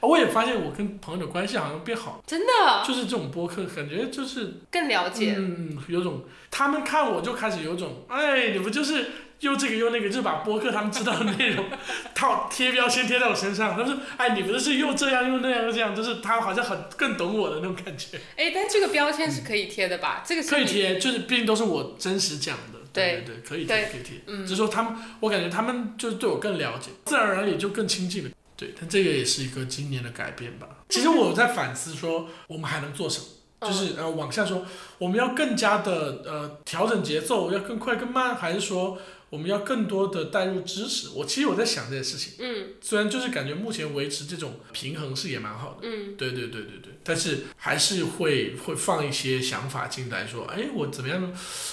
[0.00, 5.34] 啊我也发现我跟朋友的关系好像变好，真的就是这种播客，感觉就是更了解。
[5.38, 9.10] 嗯，有种他们看我就开始有种，哎，你不就是
[9.42, 11.66] 又这个又那个，就把播客他们知道的内容
[12.14, 13.72] 套贴标签贴在我身上。
[13.72, 18.18] 他们说，哎，你不是又这样又那样又这样，就是他好像很更懂我的那种感觉。
[18.36, 20.22] 哎，但这个标签是可以贴的吧？
[20.24, 24.20] 这个是可以贴，就是毕竟都是我真实讲的，对对对，可以贴可以贴。
[24.28, 28.30] 嗯只是说他们，我感觉他们就是对我更了解，自然而然也就更亲近了。
[28.56, 30.68] 对，但这个也是一个今年的改变吧。
[30.88, 33.26] 其实我在反思说，我们还能做什么？
[33.62, 34.64] 就是呃往下说，
[34.98, 38.98] 我们要更加的呃调整节奏，要更快更慢，还是说
[39.32, 41.08] 我们要更多的带入知识？
[41.14, 45.88] 我其实我在想这件事情，嗯虽然就是感觉目前维持这种平衡是也蛮好的。
[45.88, 51.32] 嗯对对对对对，但是还是会会放一些想法进来，说，哎，我怎么样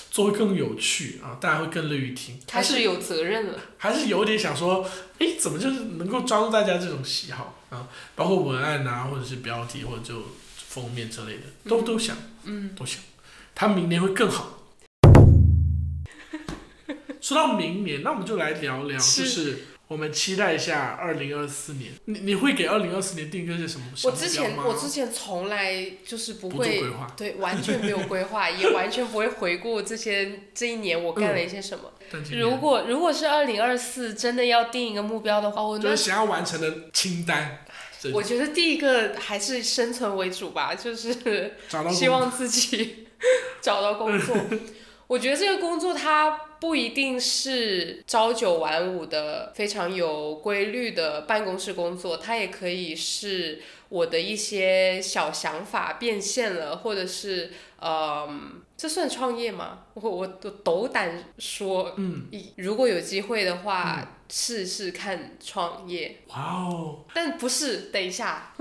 [0.09, 1.37] 做会更有趣啊？
[1.41, 3.59] 大家会更乐于听，还是有责任了。
[3.77, 7.89] 还是有点想说，哎，怎么就是能够抓住大家这种喜好啊？
[8.15, 10.23] 包括文案啊，或者是标题，或者就
[10.55, 13.01] 封面之类的，都都想嗯，都想，
[13.53, 14.58] 他明年会更好。
[17.29, 21.91] 说到明年，那我们就来聊聊，就是我们期待一下二零二四年。
[22.05, 26.81] 你你会给二零二四年定一个是什么我之前我之前从来就是不会
[27.15, 31.91] 对，完全没有规划， 也完全不会回顾这些这一年我干了一些什么。
[32.31, 37.59] 如果如果是二零二四真的要定一个目标的话，我就是想要完成的清单，
[38.11, 41.53] 我觉得第一个还是生存为主吧，就是
[41.91, 43.05] 希望自己
[43.61, 44.35] 找到工作。
[45.05, 58.27] 我觉得这个工作它不一定是朝九晚五的非常有规律的办公室工作，它也可以是我的一些小想法变现了，或者是呃，
[58.75, 59.85] 这算创业吗？
[59.93, 62.25] 我我斗胆说，嗯，
[62.57, 66.21] 如果有机会的话，试试看创业。
[66.27, 68.53] 哇哦，但不是，等一下，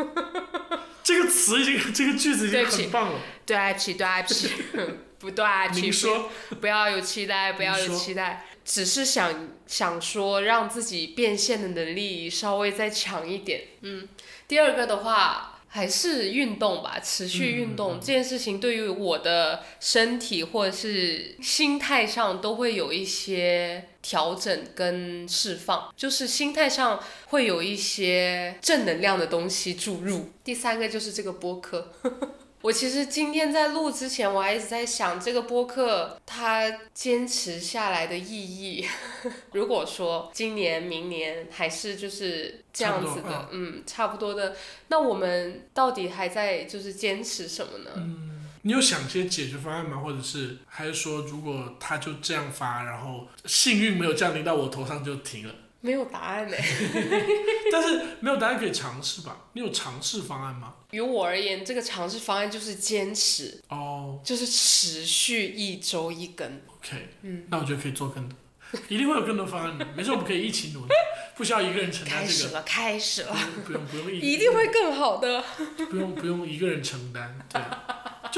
[1.04, 3.20] 这个词已经这个句子已经很棒了。
[3.44, 4.50] 对不起，对不起，
[5.18, 13.62] 不对不起，您说，不要有期待，不要有期待，只是想想说让自己变现的能力稍微再强一点。
[13.82, 14.08] 嗯，
[14.46, 15.54] 第二个的话。
[15.70, 30.30] 还是运动吧，持续运动、这件事情对于我的身体或者是心态上都会有一些调整跟释放，就是心态上会有一些正能量的东西注入。
[30.42, 31.92] 第三个就是这个播客，
[32.62, 38.88] 我其实今天在录之前，我还一直在想这个播客它坚持下来的意义。
[39.52, 44.56] 如果说今年、明年还是就是这样子的，嗯，差不多的，
[44.88, 47.90] 那我们到底还在就是坚持什么呢？
[47.96, 48.37] 嗯，
[48.68, 49.96] 你有想些解决方案吗？
[49.96, 55.54] 或者是还是说，如果他就这样发，然后幸运没有降临到我头上就停了？
[55.80, 56.54] 没有答案呢。
[57.72, 59.46] 但是没有答案可以尝试吧？
[59.54, 60.74] 你有尝试方案吗？
[60.90, 66.62] 于我而言，这个尝试方案就是坚持，哦、就是持续一周一根。
[66.66, 68.36] o k 嗯，那我觉得可以做更多，
[68.88, 69.86] 一定会有更多方案的。
[69.96, 70.92] 没事，我们可以一起努力，
[71.34, 75.42] 不需要一个人承担这个，开始了，开始了，不用不用不用一定会更好的。
[75.88, 77.62] 不用不用一个人承担，对，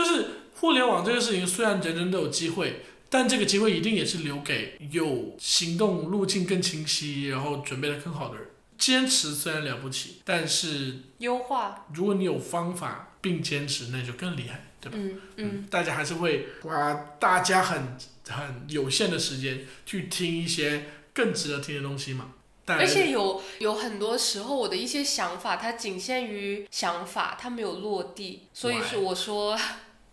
[0.03, 0.27] 就是
[0.61, 8.47] 互联网这个事情，虽然人人都有机会，但这个机会一定也是留给有行动路径更清晰，然后准备的更好的人。
[8.79, 14.97] 坚持虽然了不起，但是优化，如果你有方法并坚持，那就更厉害，对吧？
[14.99, 17.99] 嗯嗯，大家还是会花大家很
[18.31, 22.33] 很有限的时间去听一些更值得听的东西嘛。
[22.65, 28.81] 带来而且有有很多时候，我的一些想法，它仅限于想法，它没有落地，所以？
[28.83, 29.59] 是我说，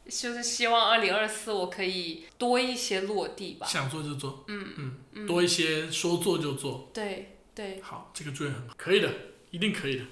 [0.09, 3.67] 就是希望二零二四我可以多一些落地吧。
[3.67, 6.89] 想做就做，嗯嗯，嗯，多一些说做就做。
[6.93, 9.09] 对对，好，这个祝愿很好，可以的，
[9.51, 10.03] 一定可以的。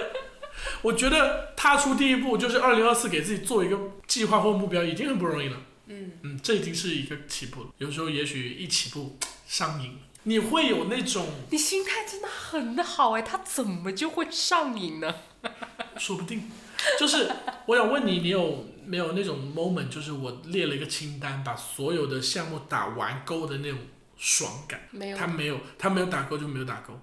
[0.82, 5.56] 我觉得踏出第一步就是二零二四，给自己做一个计划或目标，已经很不容易了。
[5.86, 7.68] 嗯，嗯，这已经是一个起步了。
[7.78, 15.14] 有时候也许一起步上瘾，你会有那种你心态真的很好哎，他怎么就会上瘾呢？
[15.98, 16.50] 说不定，
[16.98, 17.30] 就是
[17.66, 23.78] 我想问你，你有没有那种 moment，就是我列了一个清单，把所有的项目打完勾的那种
[24.16, 24.80] 爽感？
[24.90, 26.98] 没有他，没有，他没有打勾就没有打勾。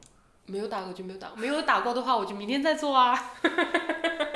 [0.48, 3.32] 没有打勾就没有打过，没有打勾的话，我就明天再做啊。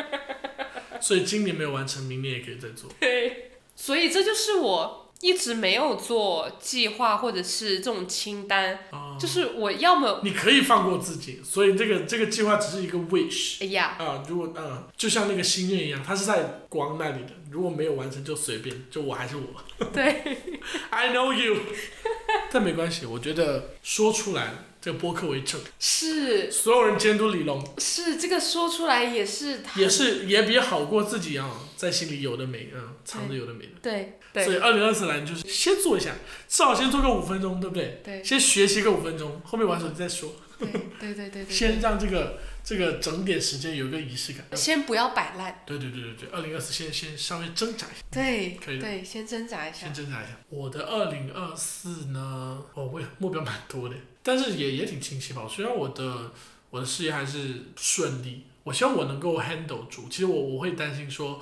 [1.02, 2.90] 所以今年没有完成，明年也可以再做。
[3.00, 19.86] 对，所以这就是我一直没有做计划或者是这种清单，啊、就是我要么你可以放过自己，所以这个这个计划只是一个 wish 哎呀，啊、如果嗯、就像那个心愿一样，它是在光那里的，如果没有完成就随便，就我还是我。
[19.92, 20.04] 对，
[20.92, 21.58] I know you，
[22.54, 24.54] 但没关系，我觉得说出来
[24.86, 26.52] 这个播客为证，是。
[26.52, 33.72] 所有人监督李龙，是，这个说出来也是也是也比好过自己啊，在心里有的没，嗯，藏着有的没的。
[33.82, 34.60] 对所以对。
[34.60, 36.12] 二零二四来就是先做一下，
[36.48, 38.00] 至少先做个五分钟，对不对？
[38.04, 38.24] 对。
[38.24, 40.32] 先学习个五分钟，后面玩手机再说。
[40.60, 40.70] 对
[41.00, 44.46] 对对对对，先让这个这个整点时间有一个仪式感。
[44.54, 48.84] 先不要摆烂，对对对对对，二零二四先先稍微挣扎一下，对可以的。
[48.84, 49.80] 对，先挣扎一下。
[49.80, 50.38] 先，挣扎一下。
[50.50, 53.96] 我的二零二四呢，哦，我也目标蛮多的，
[54.26, 55.48] 但是也也挺清晰吧。
[55.48, 56.32] 虽然我的
[56.72, 60.10] 我的事业还是顺利，我希望我能够 handle 住。
[60.10, 61.40] 其实我我会担心说，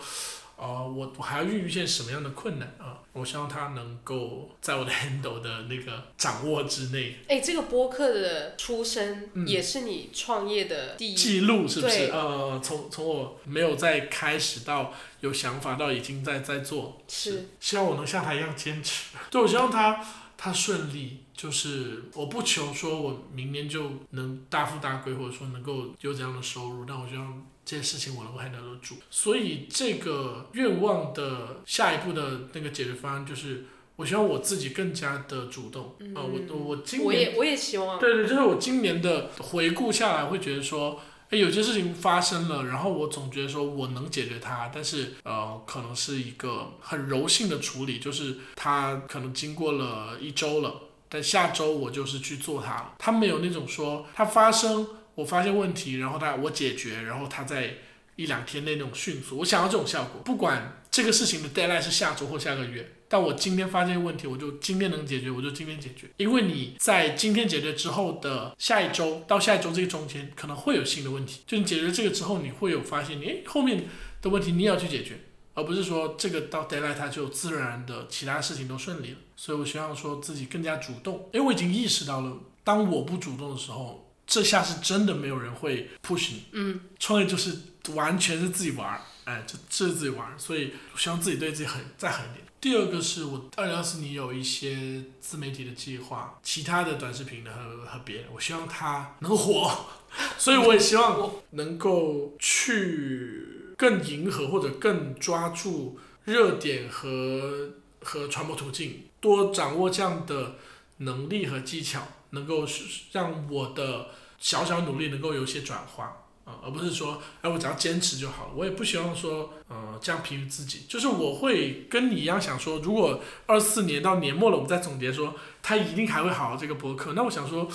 [0.58, 3.00] 呃，我我还要遇见什么样的困难啊？
[3.14, 7.16] 我希望他能够在我的 handle 的那个掌握之内。
[7.28, 12.08] 哎，这个播客的出身嗯也是你创业的第一，记录是不是？
[12.12, 14.92] 呃，从从我没有在开始到
[15.22, 19.16] 有想法到已经在在做，是希望我能像他一样坚持。
[19.30, 20.04] 对，我希望他
[20.36, 28.96] 他顺利，就是我不求说我明年就能大富大贵，或者说能够有怎样的收入，但我希望这些事情我能够 handle 得住。
[29.10, 33.66] 所以这个愿望的下一步的那个解决方案就是。
[33.96, 35.84] 我希望我自己更加的主动
[36.16, 50.74] 啊、我我我今年我也我也希望，对对，就是我今年的回顾下来，会觉得说，哎，有些事情发生了，然后我总觉得说我能解决它，但是呃，可能是一个很柔性的处理，就是它可能经过了一周了，
[51.14, 57.76] 但下周我就是去做它了，它没有那种说它发生，我发现问题，然后它我解决，然后它在
[58.16, 62.92] 一两天内那种迅速，我想要这种效果，不管这个事情的 deadline 是下周或下个月。
[63.08, 66.10] 但我今天发现问题，我就今天能解决，我就今天解决。
[66.18, 71.42] 因为你在今天解决之后的下一周到下一周这个中间，可能会有新的问题。
[71.46, 73.86] 就你解决这个之后，你会有发现，诶，后面
[74.20, 75.20] 的问题你也要去解决，
[75.54, 79.18] 而不是说这个到 deadline 它就自然的其他事情都顺利了。
[79.44, 86.44] 所以我希望说自己更加主动，因为我已经意识到了，当我不主动的时候，这下是真的没有人会 push 你。
[86.54, 87.54] 嗯，创业就是
[87.94, 92.46] 完全是自己玩儿，哎，就这是自己玩儿，所以我希望自己对自己狠再狠一点。
[92.62, 99.70] 第二个是我二零二四年有一些自媒体的计划，其他的短视频的和和别的，我希望它能火，
[100.40, 110.58] 所以我也希望能够去更迎合或者更抓住热点和和传播途径，多掌握这样的
[110.98, 112.84] 能力和技巧，能够是
[113.14, 116.18] 让我的小小努力能够有些转化。
[116.46, 118.52] 啊、而不是说，哎，我只要坚持就好了。
[118.54, 120.82] 我也不希望说，呃，这样疲于自己。
[120.90, 127.14] 就是我会跟你一样想说，如果二四年到年末了，我们再总结说，他一定还会好好这个博客。
[127.14, 127.66] 那我想说，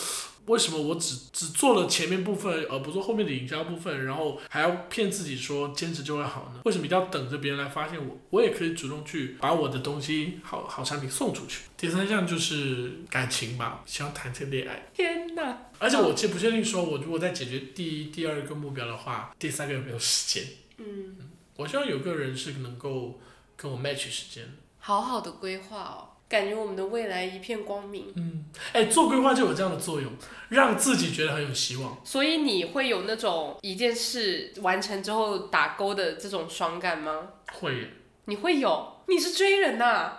[0.49, 6.61] 为什么我只只做了前面部分，而不做后面的营销部分，然后还要骗自己说坚持就会好呢？
[6.65, 8.19] 为什么一定要等着别人来发现我？
[8.31, 11.63] 我也可以主动去把我的东西好好产品送出去。
[11.77, 14.91] 第三项就是感情吧，希望谈成恋爱。
[14.95, 20.45] 天哪，而且我其实不确定，说我如果在解决第一、第二个目标的话，第三个有没有时间？
[20.79, 21.17] 嗯，
[21.57, 23.21] 我希望有个人是能够
[23.57, 24.53] 跟我 match 时间的。
[24.81, 28.13] 好好的规划哦，感觉我们的未来一片光明。
[28.17, 30.13] 嗯，哎，做规划就有这样的作用，
[30.51, 31.99] 让自己觉得很有希望。
[32.05, 37.29] 所以你会有那种一件事完成之后打勾的这种爽感吗？
[37.53, 37.93] 会，
[38.27, 38.95] 你会有？
[39.07, 40.19] 你是追人呐、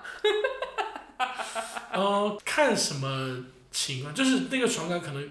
[1.94, 5.30] 呃，看什么情况，就是那个爽感可能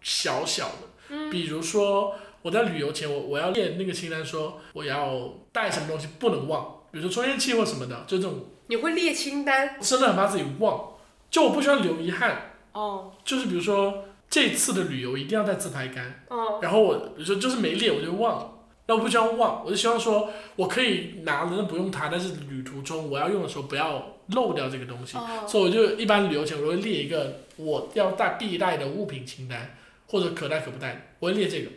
[0.00, 9.78] 小小的，嗯比如说我在旅游前，我我要列那个清单，说我要带什么东西不能忘，比如说充电器或什么的，就这种你会列清单。
[9.80, 10.92] 真的很怕自己忘，
[11.30, 12.52] 就我不希望留遗憾。
[12.72, 13.12] 哦。
[13.24, 16.58] 就是比如说这次的旅游一定要带自拍杆，哦。
[16.62, 18.50] 然后我比如说就是没列我就忘了，
[18.86, 25.46] 那我不希望忘，我就希望说我可以拿了，那不用它，但是旅途中我要用的时候不要漏掉这个东西，哦。
[25.46, 29.76] 所以我就一般旅游前我会列一个我要带必带的物品清单，
[30.08, 31.70] 或者可带可不带的，我会列这个，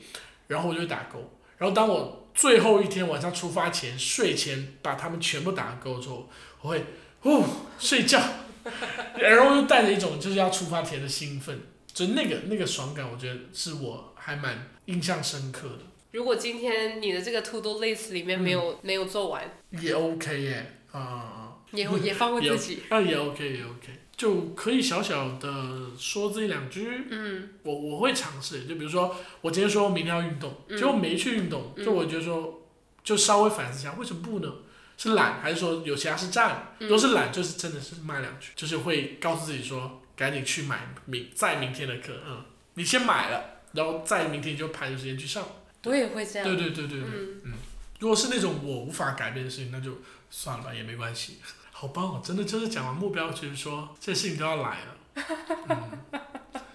[0.48, 1.20] 然后我就会打勾，
[1.58, 6.28] 然后当我最后一天晚上出发前睡前把它们全部打勾之后，
[6.62, 6.84] 我会
[7.22, 7.44] 哦
[7.78, 8.22] 睡觉。
[9.18, 11.60] 然后又带着一种就是要出发前的兴奋，
[11.92, 15.80] 就那个那个爽感，我觉得是我还蛮印象深刻的，
[16.12, 22.84] 如果今天你的这个 to do list 里面没有、嗯没有做完，也 OK 耶，啊、 也也放过自己。
[22.90, 32.62] 那也 OK 也 OK，就可以小小的说这一两句，嗯我我会尝试，就比如说我今天说明天要运动，嗯结果没去运动，嗯就我觉得说
[33.04, 34.54] 就稍微反思一下，为什么不呢？
[35.02, 36.74] 是懒还是说有其他是占？
[36.80, 42.44] 嗯如果是懒，就是真的是骂两句，就是会告诉自己说，赶紧去买明再明天的课，嗯，
[42.74, 45.44] 你先买了，然后在明天就排着时间去上。
[45.86, 46.46] 我也会这样。
[46.46, 47.10] 对对对对对，
[47.46, 47.54] 嗯，
[48.00, 51.38] 如果是那种我无法改变的事情，那就算了吧，也没关系。
[51.72, 52.22] 好棒哦！
[52.22, 55.24] 真的就是讲完目标，就是说这事情都要来了。
[55.70, 56.22] 嗯，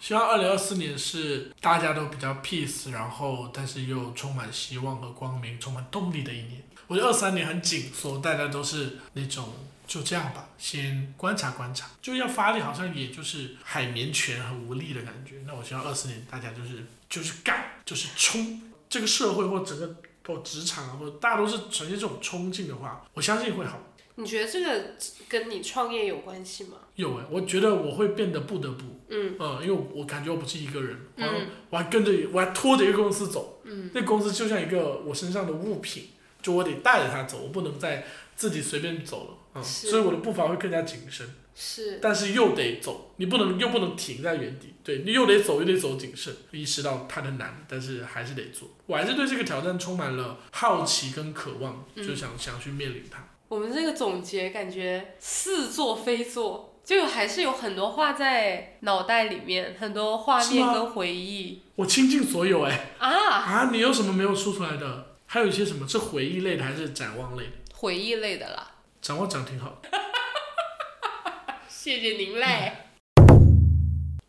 [0.00, 6.62] 希望二零二四年是大家都比较 peace，然后但是又充满希望和光明、充满动力的一年。
[6.86, 9.52] 我觉得二三年很紧缩，大家都是那种
[9.86, 15.36] 就这样吧，先观察观察，就要发力，好像也就是海绵拳很无力的感觉。
[15.46, 23.78] 那我希望二四年大家就是就是干，就是冲，这个社会或整个或职场啊，或者大家都是呈现这种冲劲的话，我相信会好。
[24.16, 24.94] 你觉得这个
[25.28, 26.76] 跟你创业有关系吗？
[26.94, 36.10] 有哎，我觉得我会变得不得不，嗯嗯，因为我感觉我不是一个人，我还嗯我还跟着，我还拖着一个公司走，嗯，那公司就像一个我身上的物品，
[36.44, 38.04] 就我得带着他走，我不能再
[38.36, 52.06] 自己随便走了，嗯，所以我的步伐会更加谨慎，是，但是又得走，你不能又不能停在原地，对你又得走又得走谨慎，意识到它的难，但是还是得做，我还是对这个挑战充满了好奇跟渴望，嗯。
[52.06, 53.24] 就想、想去面临它。
[53.48, 61.62] 我们这个总结感觉似做非做，就还是有很多话在脑袋里面，很多画面跟回忆。
[61.76, 65.13] 我倾尽所有哎、啊，啊，你有什么没有说出来的？
[65.34, 67.50] 还有一些什么是回忆类的还是展望类的？
[67.74, 68.70] 回忆类的啦。
[69.02, 69.82] 展望讲挺好。
[71.68, 72.72] 谢谢您嘞。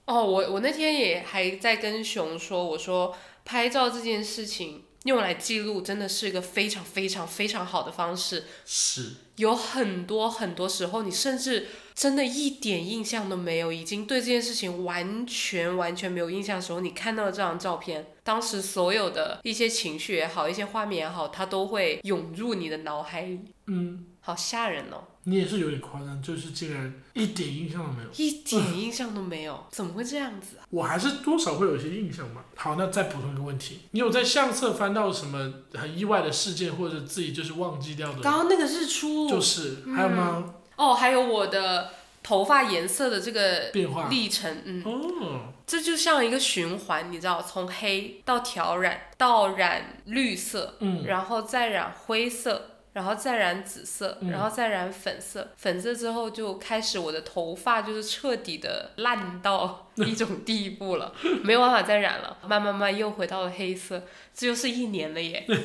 [0.08, 8.46] 哦，我我那天也还在跟熊说，我说拍照这件事情用来记录真的是一个非常非常非常好的方式。
[8.66, 28.10] 是，有很多很多时候，你甚至真的一点印象都没有，已经对这件事情完全完全没有印象的时候，你看到这张照片，当时所有的一些情绪也好，一些画面也好，它都会涌入你的脑海里，嗯，好吓人哦，你也是有点夸张，就是竟然一点印象都没有。
[28.18, 30.68] 一点印象都没有，怎么会这样子啊？
[30.70, 32.44] 我还是多少会有一些印象吧。
[32.58, 38.20] 好，那再补充一个问题，你有在相册翻到什么很意外的事件，或者自己就是忘记掉的？
[38.20, 40.56] 刚刚那个日出，就是还有吗？
[40.76, 41.92] 哦，还有我的
[42.24, 44.08] 头发颜色的这个变化？
[44.10, 61.14] 历程，嗯，哦，这就像一个循环，你知道，从黑到调染，到染绿色，嗯，然后再染灰色，然后再染紫色，嗯然后再染粉色，粉色之后就开始我的头发就是彻底的烂到 一种地步了，
[61.44, 64.04] 没有办法再染了，慢慢慢又回到了黑色，
[64.34, 65.46] 这就是一年了耶。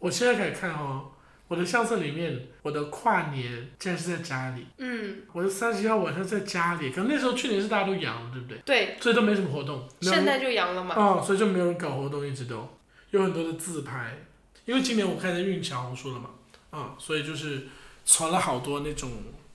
[0.00, 1.11] 我现在开始看哦，
[1.52, 8.56] 我的相册里面，我的跨年竟然是在家里，嗯，我的三十一号晚上在家里，可能那时候去年是大家都阳了，对不对？
[8.64, 10.94] 对，所以都没什么活动，现在就阳了嘛。
[10.96, 12.66] 哦，所以就没有人搞活动，一直都
[13.10, 14.16] 有很多的自拍，
[14.64, 16.30] 因为今年我开始运小红书了嘛，
[16.70, 17.64] 啊、所以就是
[18.06, 19.10] 传了好多那种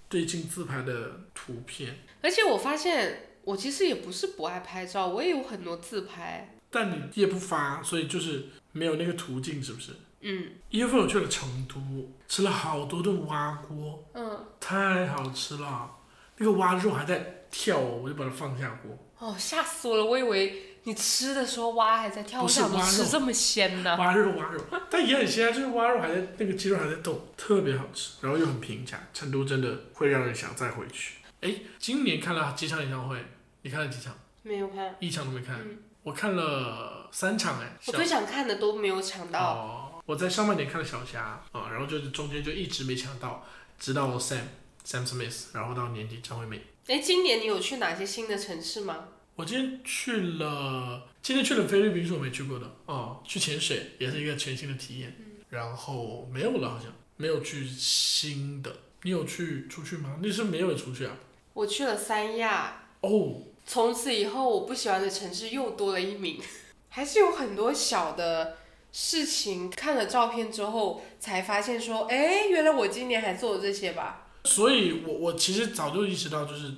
[0.07, 6.53] 最近自拍的图片，而且我发现，我其实也不是不爱拍照，我也有很多自拍。
[6.69, 9.93] 但你也不发，所以就是没有那个途径，是不是？
[10.29, 11.79] 嗯一月份我去了成都，
[12.27, 15.89] 吃了好多顿蛙锅，嗯，太好吃了，
[16.35, 20.03] 那个蛙肉还在跳哦，我就把它放下锅，哦，吓死我了！
[20.03, 23.95] 我以为你吃的时候蛙还在跳，我想蛙肉这么鲜呢。
[23.97, 31.15] 蛙肉蛙肉，但也很鲜啊，就是蛙肉还在那个鸡肉还在动，特别好吃，然后又很平价，成都真的会让人想再回去。
[31.39, 33.17] 哎，今年看了几场演唱会，
[33.61, 34.13] 你看了几场？
[34.43, 39.39] 没有看，一场都没看，嗯我看了三场哎、我最想看的都没有抢到。
[39.41, 43.45] 哦，我在上半年看了小霞啊、然后就是中间就一直没抢到，
[43.77, 44.43] 直到 Sam
[44.85, 46.61] Sam Smith，然后到年底张惠妹。
[46.87, 49.09] 哎，今年你有去哪些新的城市吗？
[49.35, 55.13] 我今天去了，今天去了菲律宾是我没去过的哦，去潜水也是一个全新的体验。
[55.49, 56.87] 然后没有了，好像
[57.17, 58.73] 没有去新的。
[59.01, 60.19] 你有去出去吗？
[60.21, 61.17] 你是没有出去啊？
[61.53, 66.41] 我去了三亚，哦，从此以后我不喜欢的城市又多了一名。
[66.89, 68.57] 还是有很多小的
[68.91, 74.27] 事情，看了照片之后才发现说，哎，原来我今年还做了这些吧。
[74.43, 76.71] 所以我我其实早就意识到，就是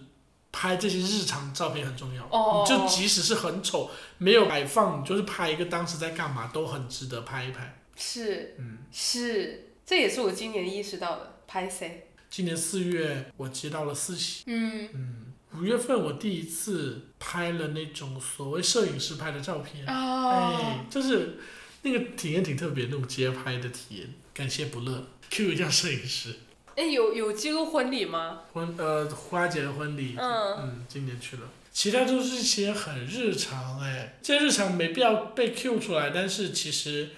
[0.52, 2.24] 拍这些日常照片很重要。
[2.32, 7.82] 哦你就即使是很丑，没有摆放，你就是拍一个当时在干嘛，都很值得拍一拍。
[7.96, 11.36] 是嗯，是，这也是我今年意识到的。
[11.48, 12.08] 拍谁？
[12.30, 21.40] 今年四月我接到了四喜，嗯，嗯，五月份我第一次拍了那种所谓摄影师拍的照片，哦，哎，就是
[21.82, 24.14] 那个体验挺特别，那种街拍的体验。
[24.34, 26.36] 感谢不乐，Q 一下摄影师。
[26.76, 28.42] 哎，有有记录婚礼吗？
[28.54, 31.44] 婚呃花姐的婚礼，嗯嗯，今年去了。
[31.72, 37.10] 其他都是一些很日常哎，这些日常没必要被 Q 出来，但是其实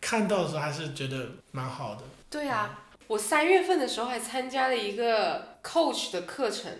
[0.00, 2.02] 看到的时候还是觉得蛮好的。
[2.30, 6.72] 对啊，我三月份的时候还参加了一个 coach 的课程。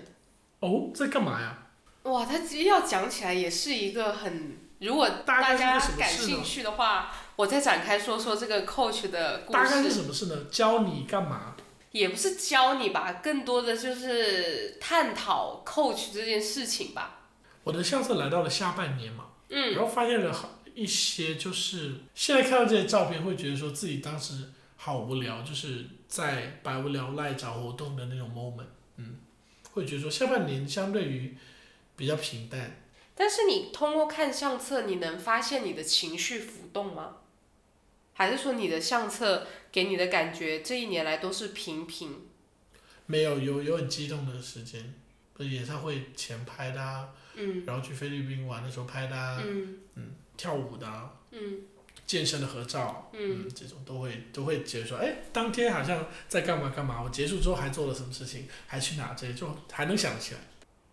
[0.60, 1.66] 哦，在干嘛呀？
[2.04, 9.90] 哇，他要讲起来也是一个很，如果大家感兴趣的话，我再展开说说这个 coach 的故事大概是。
[9.90, 10.44] 什么事呢？
[10.50, 11.54] 教你干嘛？
[11.92, 17.20] 也不是教你吧，更多的就是探讨 coach 这件事情吧。
[17.64, 29.16] 我的相册来到了下半年嘛，嗯，然后发现了好一些，就是现在看到这些照片，会觉得说自己当时好无聊，就是在百无聊赖找活动的那种 moment，嗯，
[29.72, 31.36] 会觉得说下半年相对于
[31.96, 32.80] 比较平淡，
[33.14, 37.16] 但是你通过看相册，你能发现你的情绪浮动吗？
[38.14, 42.26] 还是说你的相册给你的感觉这一年来都是平平？
[43.06, 44.94] 没有有有很激动的时间，
[45.32, 51.60] 不是演唱会前拍的啊，嗯然后去菲律宾玩的时候拍的啊，嗯跳舞的啊，嗯
[52.06, 60.40] 健身的合照，嗯，这种都会都会觉得说，哎，当天好像在干嘛干嘛，我结束之后还做了什么事情，还去哪，这些就还能想得起来。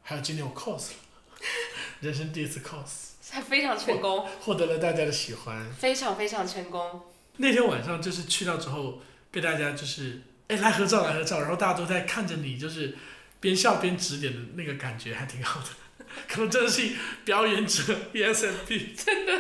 [0.02, 0.96] 还有今天我 cos 了，
[2.02, 5.72] 人生第一次 cos，还非常成功，获得了大家的喜欢。
[5.74, 7.02] 非常非常成功。
[7.38, 12.96] 那天晚上就是去到之后，被大家就是哎来合照来合照，然后大家都在看着你，就是
[13.40, 15.68] 边笑边指点的那个感觉还挺好的。
[16.28, 16.90] 可能真的是
[17.26, 19.34] 表演者 ESFP，真的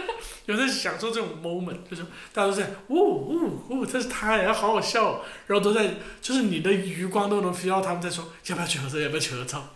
[0.45, 9.75] 有在享受这种 moment，就是大家都在呜呜呜，这是他呀，好好笑哦，然后都在就是你的余光都能 feel 到他们在说要不要去合照，要不要去合照，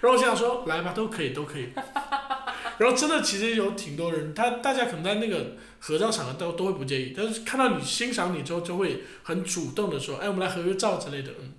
[0.00, 1.68] 然后我想说来吧，都可以都可以。
[2.78, 11.52] 然后真的其实有挺多人，他大家可能在那个合照场合都都会不介意，但是看到你欣赏你之后，就会很主动的说，哎，我们来合个照之类的，嗯，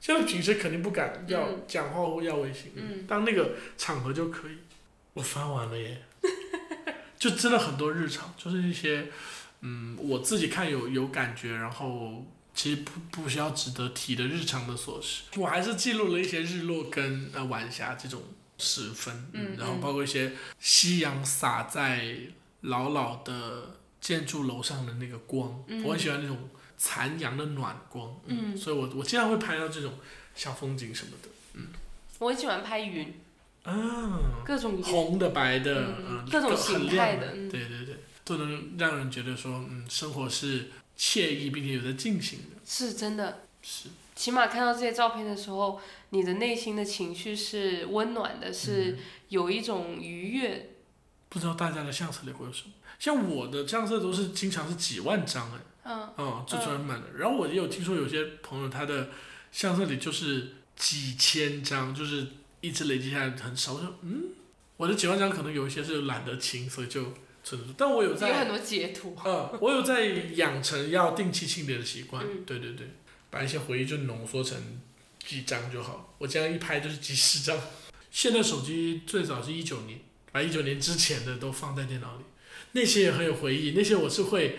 [0.00, 4.52] 像平时肯定不敢要嗯讲话或要微信，嗯当那个场合就可以。
[5.12, 6.02] 我翻完了耶，
[7.18, 9.08] 就真的很多日常，就是一些，
[9.60, 12.24] 嗯，我自己看有有感觉，然后
[12.60, 15.22] 其实不不需要值得提的日常的琐事。
[15.38, 18.22] 我还是记录了一些日落跟呃晚霞这种
[18.58, 22.14] 时分，嗯然后嗯包括一些夕阳洒在
[22.60, 26.36] 老老的建筑楼上的那个光，嗯我很喜欢那种
[26.76, 29.94] 残阳的暖光，嗯所以我我经常会拍到这种
[30.34, 31.68] 小风景什么的，嗯
[32.18, 33.14] 我很喜欢拍云，
[33.62, 34.20] 啊。
[34.44, 34.82] 各种。
[34.82, 40.68] 红的、白的，嗯嗯，各种很形亮态的嗯对对对，都能让人觉得说，嗯，生活是
[41.00, 45.80] 惬意并且有在进行的，是真的，是，起码看到这些照片的时候，
[46.10, 48.98] 你的内心的情绪是温暖的，是
[49.30, 50.72] 有一种愉悦。
[51.30, 52.72] 不知道大家的相册里会有什么？
[52.98, 57.06] 像我的相册都是经常是几万张哎，嗯嗯，就专门的。
[57.16, 59.08] 然后我也有听说有些朋友他的
[59.50, 62.26] 相册里就是几千张，就是
[62.60, 63.72] 一直累积下来很少。
[63.72, 64.24] 我说，嗯，
[64.76, 67.14] 我的几万张可能有一些是懒得清，所以就
[67.76, 69.16] 但我有在有很多截图。
[69.24, 72.24] 嗯， 我有在养成要定期清理的习惯。
[72.24, 72.86] 嗯对对对，
[73.30, 74.58] 把一些回忆就浓缩成
[75.24, 76.14] 几张就好。
[76.18, 77.58] 我这样一拍就是几十张。
[78.10, 80.00] 现在手机最早是一九年，
[80.32, 82.24] 把一九年之前的都放在电脑里，
[82.72, 83.72] 那些也很有回忆。
[83.72, 84.58] 那些我是会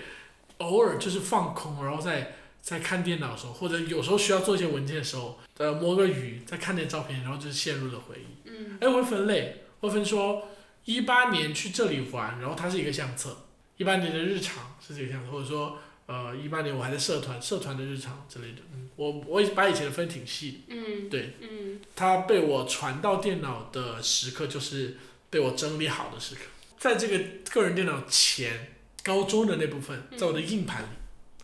[0.57, 8.49] 偶尔就是放空，然后在在看电脑的时候，或者有时候需要做一些文件的时候，呃，摸个鱼，再看点照片，然后就陷入了回忆。
[8.49, 10.47] 嗯哎，我会分类，我会分说
[10.85, 13.45] 一八年去这里玩，然后它是一个相册，
[13.77, 15.77] 一八年的日常是这个相册，或者说
[16.07, 18.61] 呃一八年我还在社团，社团的日常之类的。
[18.73, 21.79] 嗯，我我把以前的分挺细的，嗯，对，嗯。
[21.95, 24.97] 它被我传到电脑的时刻就是
[25.29, 26.41] 被我整理好的时刻，
[26.79, 28.73] 在这个个人电脑前，
[29.03, 30.87] 高中的那部分在我的硬盘里，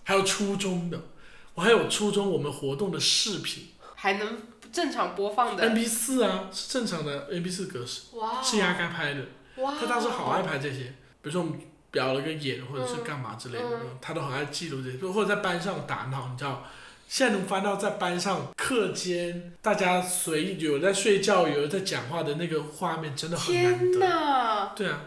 [0.03, 1.09] 还有初中的，
[1.53, 3.67] 我还有初中我们活动的视频。
[3.99, 4.37] 还能
[4.77, 5.67] 正常播放的。
[5.67, 9.21] ，MP 四啊，是正常的 MP 四格式，哇，是压该拍的。
[9.55, 10.83] 哇，他当时好爱拍这些，
[11.23, 11.59] 比如说我们
[11.89, 13.67] 表了个演或者是干嘛之类的，
[13.99, 16.63] 他都很爱记录这些，或者在班上打闹，你知道。
[17.07, 23.99] 现在能翻到在班上课间，大家随意有人在睡觉，有人在讲话的那个画面，真的很难天得。
[23.99, 25.01] 哪，对啊，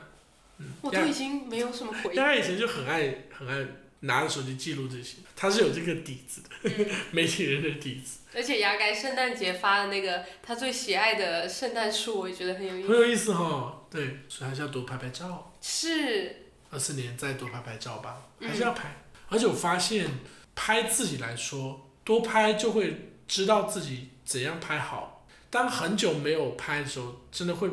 [0.59, 2.17] 嗯，我都已经没有什么回忆。
[2.17, 3.65] 他以前就很爱很爱
[4.01, 12.89] 拿着手机记录这些，他是有这个底子的，嗯 媒体人的底子，而且牙该圣诞节发的那个他最喜爱的圣诞树，我也觉得很有意思。
[12.89, 13.83] 很有意思哈。
[13.91, 15.53] 对，所以还是要多拍拍照。
[15.61, 18.95] 是，二四年再多拍拍照吧，嗯还是要拍。
[19.29, 20.09] 而且我发现，
[20.55, 25.27] 拍自己来说，多拍就会知道自己怎样拍好。
[25.51, 27.69] 当很久没有拍的时候，真的会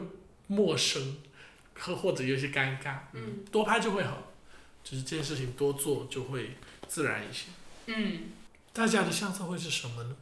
[0.48, 1.18] 陌生，
[1.76, 2.98] 和或者有些尴尬。
[3.14, 4.18] 嗯多拍就会好，
[4.84, 7.46] 就是这件事情多做就会自然一些。
[7.86, 8.32] 嗯，
[8.74, 10.16] 大家的相册会是什么呢？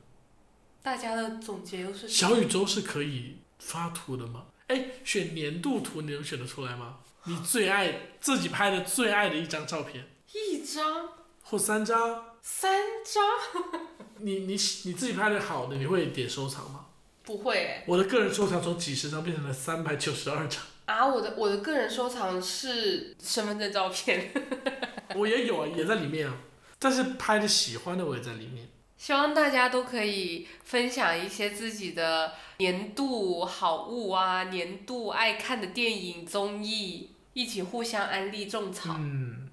[0.85, 4.45] 大家的总结又是小宇宙是可以发图的吗？
[4.67, 6.99] 哎，选年度图你能选得出来吗？
[7.23, 10.07] 你最爱自己拍的最爱的一张照片。
[10.31, 11.09] 一张，
[11.41, 12.35] 或三张。
[12.43, 13.81] 三张？
[14.21, 16.85] 你你你自己拍的好的，你会点收藏吗？
[17.23, 17.81] 不会。
[17.87, 20.61] 我的个人收藏从几十张变成了三百九十二张。
[20.85, 24.31] 啊，我的我的个人收藏是身份证照片。
[25.17, 26.37] 我也有啊，也在里面啊。
[26.77, 28.69] 但是拍的喜欢的我也在里面。
[28.97, 38.95] 希望大家都可以分享一些自己的年度好物啊，年度爱看的电影综艺，一起互相安利种草。
[38.97, 39.49] 嗯。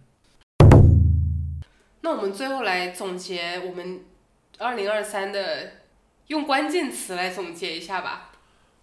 [2.01, 4.05] 那我们最后来总结我们
[4.59, 5.73] 二零二三的，
[6.29, 8.33] 用关键词来总结一下吧。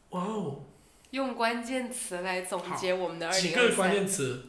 [0.09, 0.63] 哇哦！
[1.11, 3.49] 用关键词来总结我们的二零二三。
[3.49, 4.45] 几个关键词？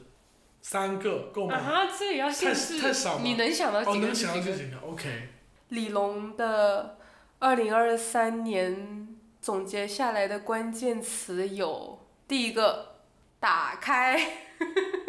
[0.61, 1.57] 三个够吗？
[1.57, 2.79] 啊，这也要限制。
[2.79, 3.93] 太太少你能想到几个？
[3.93, 4.77] 哦，能想到这几个。
[4.79, 5.29] OK。
[5.71, 6.99] 李龙的
[7.39, 12.97] 二零二三年总结下来的关键词有：第一个，
[13.39, 14.21] 打开。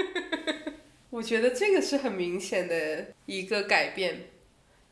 [1.09, 4.30] 我觉得这个是很明显的一个改变。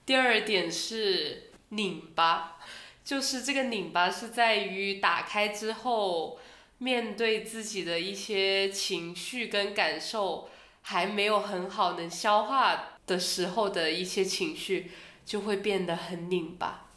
[0.07, 2.57] 第二点是拧巴，
[3.03, 6.39] 就是这个拧巴是在于打开之后，
[6.79, 10.49] 面对自己的一些情绪跟感受
[10.81, 14.91] 还没有很好能消化的时候的一些情绪，
[15.29, 16.87] 就会变得很拧巴。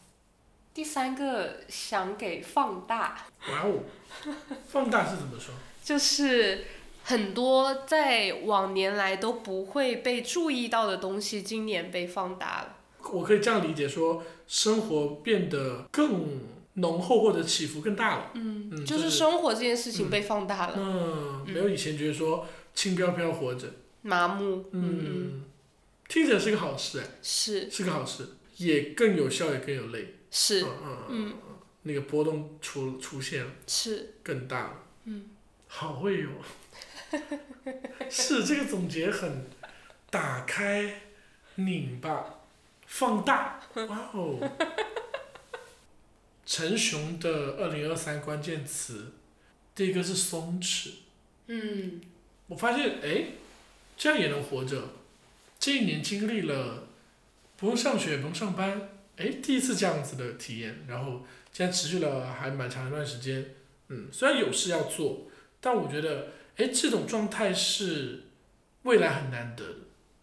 [0.73, 3.27] 第三个想给放大。
[3.51, 3.81] 哇哦，
[4.67, 5.53] 放大是怎么说？
[5.85, 6.65] 就是。
[7.05, 12.77] 很多在往年来都不会被注意到的东西，今年被放大了。
[13.11, 16.39] 我可以这样理解说，生活变得更
[16.75, 18.31] 浓厚或者起伏更大了。
[18.35, 20.75] 嗯，嗯就是生活这件事情被放大了。
[20.77, 23.67] 嗯，没有以前觉得说轻飘飘活着，
[24.03, 24.65] 麻木。
[24.71, 25.43] 嗯，
[26.13, 27.07] 听起来是个好事哎。
[27.23, 27.71] 是。
[27.71, 30.17] 是个好事，也更有效，也更有累。
[30.31, 30.63] 是。
[30.63, 31.59] 嗯嗯嗯。
[31.85, 33.51] 那个波动出出现了。
[33.67, 34.17] 是。
[34.23, 34.85] 更大了。
[35.05, 35.31] 嗯。
[35.69, 36.29] 好会有。
[38.11, 39.47] 是这个总结很
[40.11, 41.01] 打开、
[41.55, 42.43] 拧巴、
[42.87, 44.39] 放大，哇哦！
[46.45, 49.13] 陈雄的二零二三关键词，
[49.75, 50.91] 第一个是松弛。
[51.47, 52.03] 嗯。
[52.49, 53.29] 我发现，哎，
[53.97, 54.83] 这样也能活着。
[55.63, 56.89] 这一年经历了
[57.57, 63.55] 不用上学、不用上班，哎，第一次这样子的体验，然后竟然持续了还蛮长一段时间。
[63.87, 65.29] 嗯，虽然有事要做，
[65.61, 66.33] 但我觉得。
[66.57, 68.25] 哎，这种状态是
[68.83, 69.79] 未来很难得的。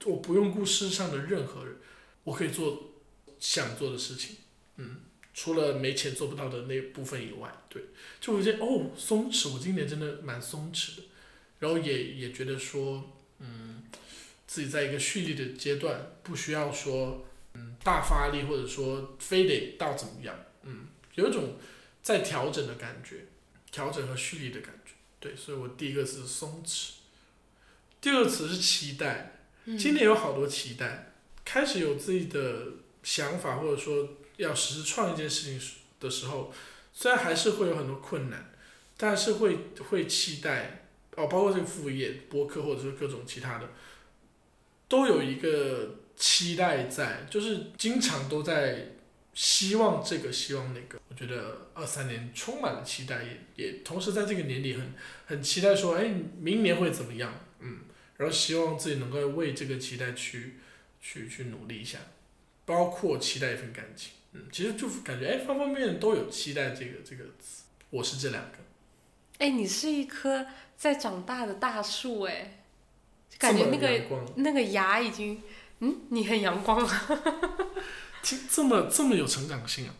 [0.05, 1.75] 我不用顾世上的任何人，
[2.23, 2.91] 我可以做
[3.39, 4.35] 想做的事情。
[4.75, 4.97] 嗯，
[5.33, 7.81] 除了没钱做不到的那部分以外，对，
[8.21, 11.03] 就我觉得哦，松弛，我今年真的蛮松弛的。
[11.57, 13.78] 然后也也觉得说，嗯，
[14.49, 17.23] 自己在一个蓄力的阶段，不需要说
[17.53, 20.35] 嗯大发力，或者说非得到怎么样。
[20.63, 21.59] 嗯，有一种
[22.01, 23.27] 在调整的感觉，
[23.71, 24.93] 调整和蓄力的感觉。
[25.19, 26.93] 对，所以我第一个是松弛，
[28.01, 29.35] 第二个词是期待。
[29.77, 31.13] 今年有好多期待，
[31.45, 32.69] 开始有自己的
[33.03, 35.61] 想法，或者说要实施创一件事情
[35.99, 36.51] 的时候，
[36.91, 38.51] 虽然还是会有很多困难，
[38.97, 39.59] 但是会
[39.91, 43.69] 会期待哦，包括这个副业、播客，或者是各种其他的，
[44.89, 48.87] 都有一个期待在，就是经常都在。
[49.31, 54.93] 希望这个，希望那个，我觉得二三年充满了期待，也也同时在这个年底很
[55.27, 57.33] 很期待说，哎，明年会怎么样？
[57.59, 57.77] 嗯，
[58.17, 60.55] 然后希望自己能够为这个期待去
[60.99, 61.99] 去去努力一下，
[62.65, 68.57] 包括期待一份感情，嗯，其实就感觉哎，方方面面都有期待这个这个词，我是这两个。
[69.37, 72.58] 哎，你是一棵在长大的大树，哎，
[73.37, 74.01] 感觉那个
[74.35, 75.41] 那个牙已经，
[75.79, 77.09] 嗯，你很阳光啊。
[78.23, 79.93] 听这么这么有成长性啊，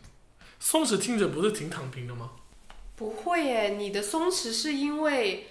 [0.58, 2.32] 松弛听着不是挺躺平的吗？
[2.96, 5.46] 不会耶，你的松弛是因为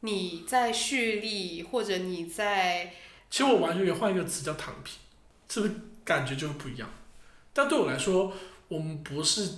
[0.00, 2.94] 你在蓄力，或者你在……
[3.28, 4.94] 其实我完全可以换一个词叫躺平，
[5.48, 5.74] 是不是
[6.04, 6.88] 感觉就是不一样？
[7.52, 8.32] 但对我来说，
[8.68, 9.50] 我们不是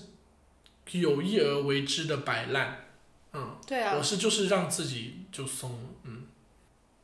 [0.90, 2.86] 有意而为之的摆烂，
[3.34, 6.15] 嗯，对啊，我是就是让自己就松，嗯。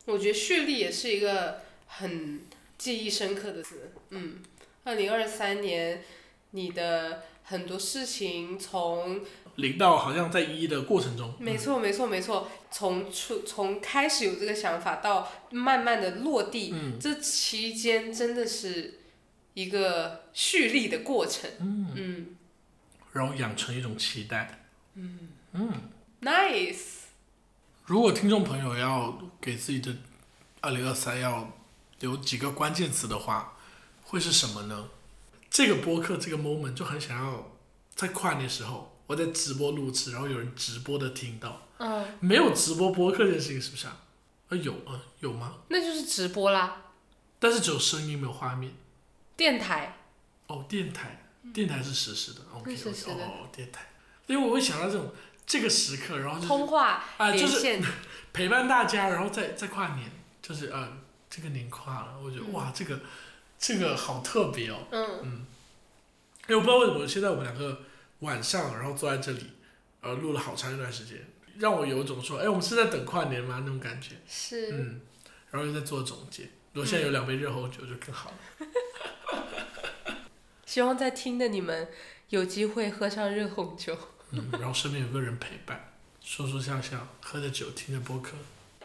[0.07, 2.41] 我觉得蓄力也是一个很
[2.77, 4.39] 记忆深刻的词，嗯。
[4.85, 6.03] 二零二三年，
[6.51, 9.21] 你的很多事情从
[9.55, 11.33] 零到好像在一的过程中。
[11.39, 12.51] 没错，没错，没错。
[12.73, 18.99] 从出从开始有这个想法到慢慢的落地，这期间真的是
[19.55, 21.49] 一个蓄力的过程。
[21.61, 21.93] 嗯。
[21.95, 22.37] 嗯。
[23.13, 24.65] 然后养成一种期待。
[24.95, 25.29] 嗯。
[25.53, 25.73] 嗯。
[26.23, 27.02] Nice。
[27.85, 29.95] 如果听众朋友要给自己的
[30.61, 31.53] 二零二三要
[32.01, 33.55] 留几个关键词的话。
[34.05, 34.91] 会是什么呢？
[35.49, 37.51] 这个播客这个 moment 就很想要
[37.95, 41.63] 在跨年时候，我在直播录制，然后有人直播的听到。
[41.79, 42.07] 嗯。
[42.21, 43.97] 没有直播播客这件事情是不是啊？
[44.51, 45.55] 啊有啊有吗？
[45.69, 46.93] 那就是直播啦。
[47.39, 48.75] 但是只有声音没有画面。
[49.35, 49.97] 电台，
[50.49, 51.25] 哦，电台，
[51.55, 53.87] 电台是实时的，OK OK，哦，电台，
[54.27, 55.11] 因为我会想到这种
[55.53, 57.79] 这个时刻，然后就是通话啊，就是，
[58.33, 60.97] 陪伴大家，然后再再跨年，就是呃，
[61.29, 62.53] 这个年跨了，我觉得、嗯。
[62.55, 62.99] 哇，这个
[63.59, 65.45] 这个好特别哦，嗯，
[66.49, 67.83] 因为我不知道为什么现在我们两个
[68.21, 69.51] 晚上然后坐在这里，
[70.01, 71.19] 呃，录了好长一段时间，
[71.59, 73.59] 让我有一种说，哎，我们是在等跨年吗？
[73.61, 75.03] 那种感觉，是，嗯，
[75.51, 78.67] 然后又在做总结，如果现在有两杯热红酒就更好了，
[80.65, 81.91] 希望在听的你们
[82.31, 83.95] 有机会喝上热红酒。
[84.33, 88.33] 嗯，然后身边有个人陪伴，说说笑笑，喝着酒，听着播客，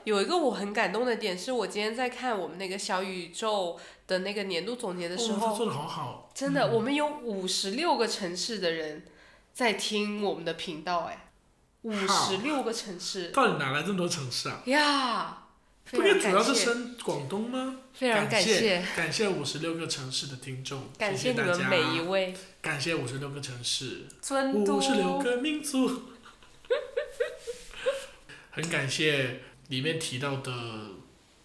[0.04, 6.74] 有一个我很感动的点，是我今天在看我们那个小宇宙的那个年度总结的时候，做的好好，真的，嗯。
[6.74, 9.06] 我们有五十六个城市的人
[9.54, 11.30] 在听我们的频道，哎，
[11.84, 13.30] 五十六个城市。
[13.30, 14.62] 到底哪来这么多城市啊？
[14.66, 15.47] 呀，非
[15.92, 17.78] 不应该常感谢，主要是升广东吗？
[17.94, 19.28] 非常感谢，感谢。
[19.28, 22.36] 五十六个城市的听众，感谢大家谢你们每一位。
[22.62, 26.04] 感谢五十六个城市，尊五十六嘟，个民族，
[28.52, 30.52] 很感谢里面提到的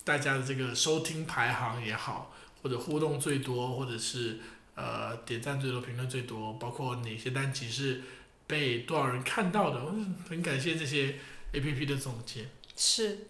[0.05, 4.41] 大家的这个收听排行也好，或者互动最多，或者是
[4.75, 8.03] 呃点赞最多、评论最多，包括哪些单集是
[8.47, 11.15] 被多少人看到的，嗯很感谢这些
[11.53, 12.49] A P P 的总结。
[12.75, 13.27] 是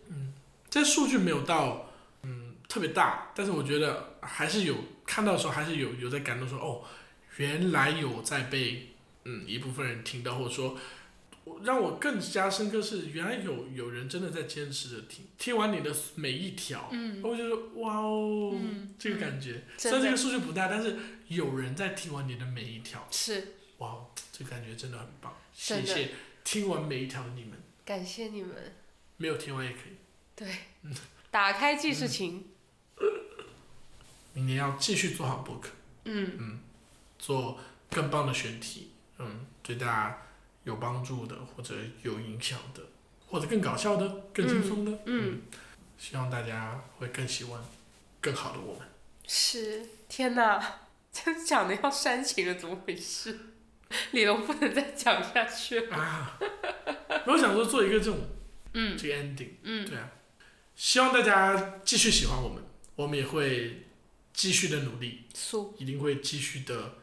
[0.73, 1.93] 这数据没有到
[2.23, 6.83] 嗯特别大，但是我觉得还是有看到的时候还是有有在感动说哦，
[7.37, 8.95] 原来有在被
[9.27, 10.79] 嗯一部分人听到，或者说
[11.45, 17.20] 我让我更加深刻是原来有有人真的在坚持着听，听完你的每一条，嗯。
[17.23, 20.97] 我就说哇哦，嗯这个感觉，虽然这个数据不大，但是
[21.29, 26.12] 有人在听完你的每一条，是，哇哦，这个感觉真的很棒，谢谢
[26.43, 28.57] 听完每一条的你们，感谢你们，
[29.18, 29.97] 没有听完也可以。
[30.35, 30.49] 对，
[31.30, 32.47] 打开记事情，
[34.35, 35.70] 明年要继续做好播客，
[36.05, 36.33] 嗯。
[36.39, 36.61] 嗯，
[37.18, 37.61] 做
[37.91, 40.22] 更棒的选题，嗯，对大家
[40.64, 42.83] 有帮助的，或者有影响的，
[43.28, 45.43] 或者更搞笑的、更轻松的，嗯，
[45.99, 47.62] 希望大家会更喜欢
[48.20, 48.89] 更好的我们。
[49.26, 50.80] 是，天哪，
[51.12, 53.39] 这讲的要煽情了，怎么回事？
[54.12, 56.39] 李龙不能再讲下去了，啊，
[57.26, 58.18] 我想说做一个这种，
[58.72, 58.97] 嗯。
[58.97, 60.11] 这个 ending，嗯，对啊，
[60.75, 62.62] 希望大家继续喜欢我们，
[62.97, 63.85] 我们也会
[64.33, 66.95] 继续的努力，素，一定会继续的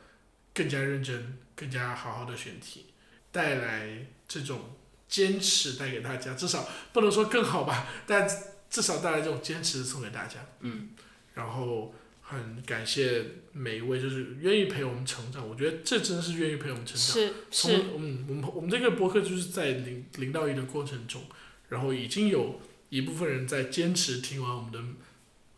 [0.53, 2.87] 更加认真、更加好好的选题，
[3.31, 4.75] 带来这种
[5.07, 8.27] 坚持带给大家，至少不能说更好吧，但
[8.69, 10.45] 至少带来这种坚持送给大家。
[10.59, 10.89] 嗯，
[11.35, 16.97] 然后很感谢每一位就是愿意陪我们成长，我觉得这真的是愿意陪我们成长。
[16.97, 21.23] 是从是，嗯，我们我们这个博客就是在零零到一的过程中，
[21.69, 22.59] 然后已经有
[22.89, 24.79] 一部分人在坚持听完我们的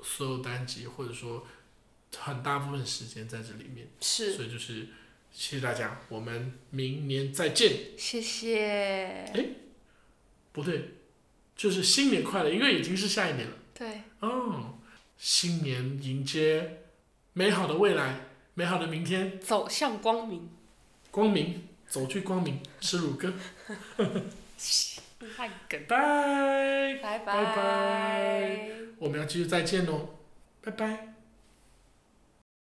[0.04, 1.48] 所有单集，或者说
[2.18, 4.88] 很大部分时间在这里面，是，所以就是
[5.32, 7.98] 谢谢大家，我们明年再见。
[7.98, 9.46] 谢谢，哎
[10.52, 10.96] 不对，
[11.56, 13.54] 就是新年快乐，因为已经是下一年了。
[13.74, 14.78] 对，哦，
[15.18, 16.82] 新年迎接
[17.32, 18.26] 美好的未来，
[18.56, 20.50] 美好的明天，走向光明，
[21.10, 23.34] 光明，走去光明，吃乳鸽，
[25.42, 27.00] 烂梗，拜。
[27.02, 28.70] 拜拜拜
[29.00, 30.10] 我们要继续再见喽，
[30.64, 31.11] 拜拜。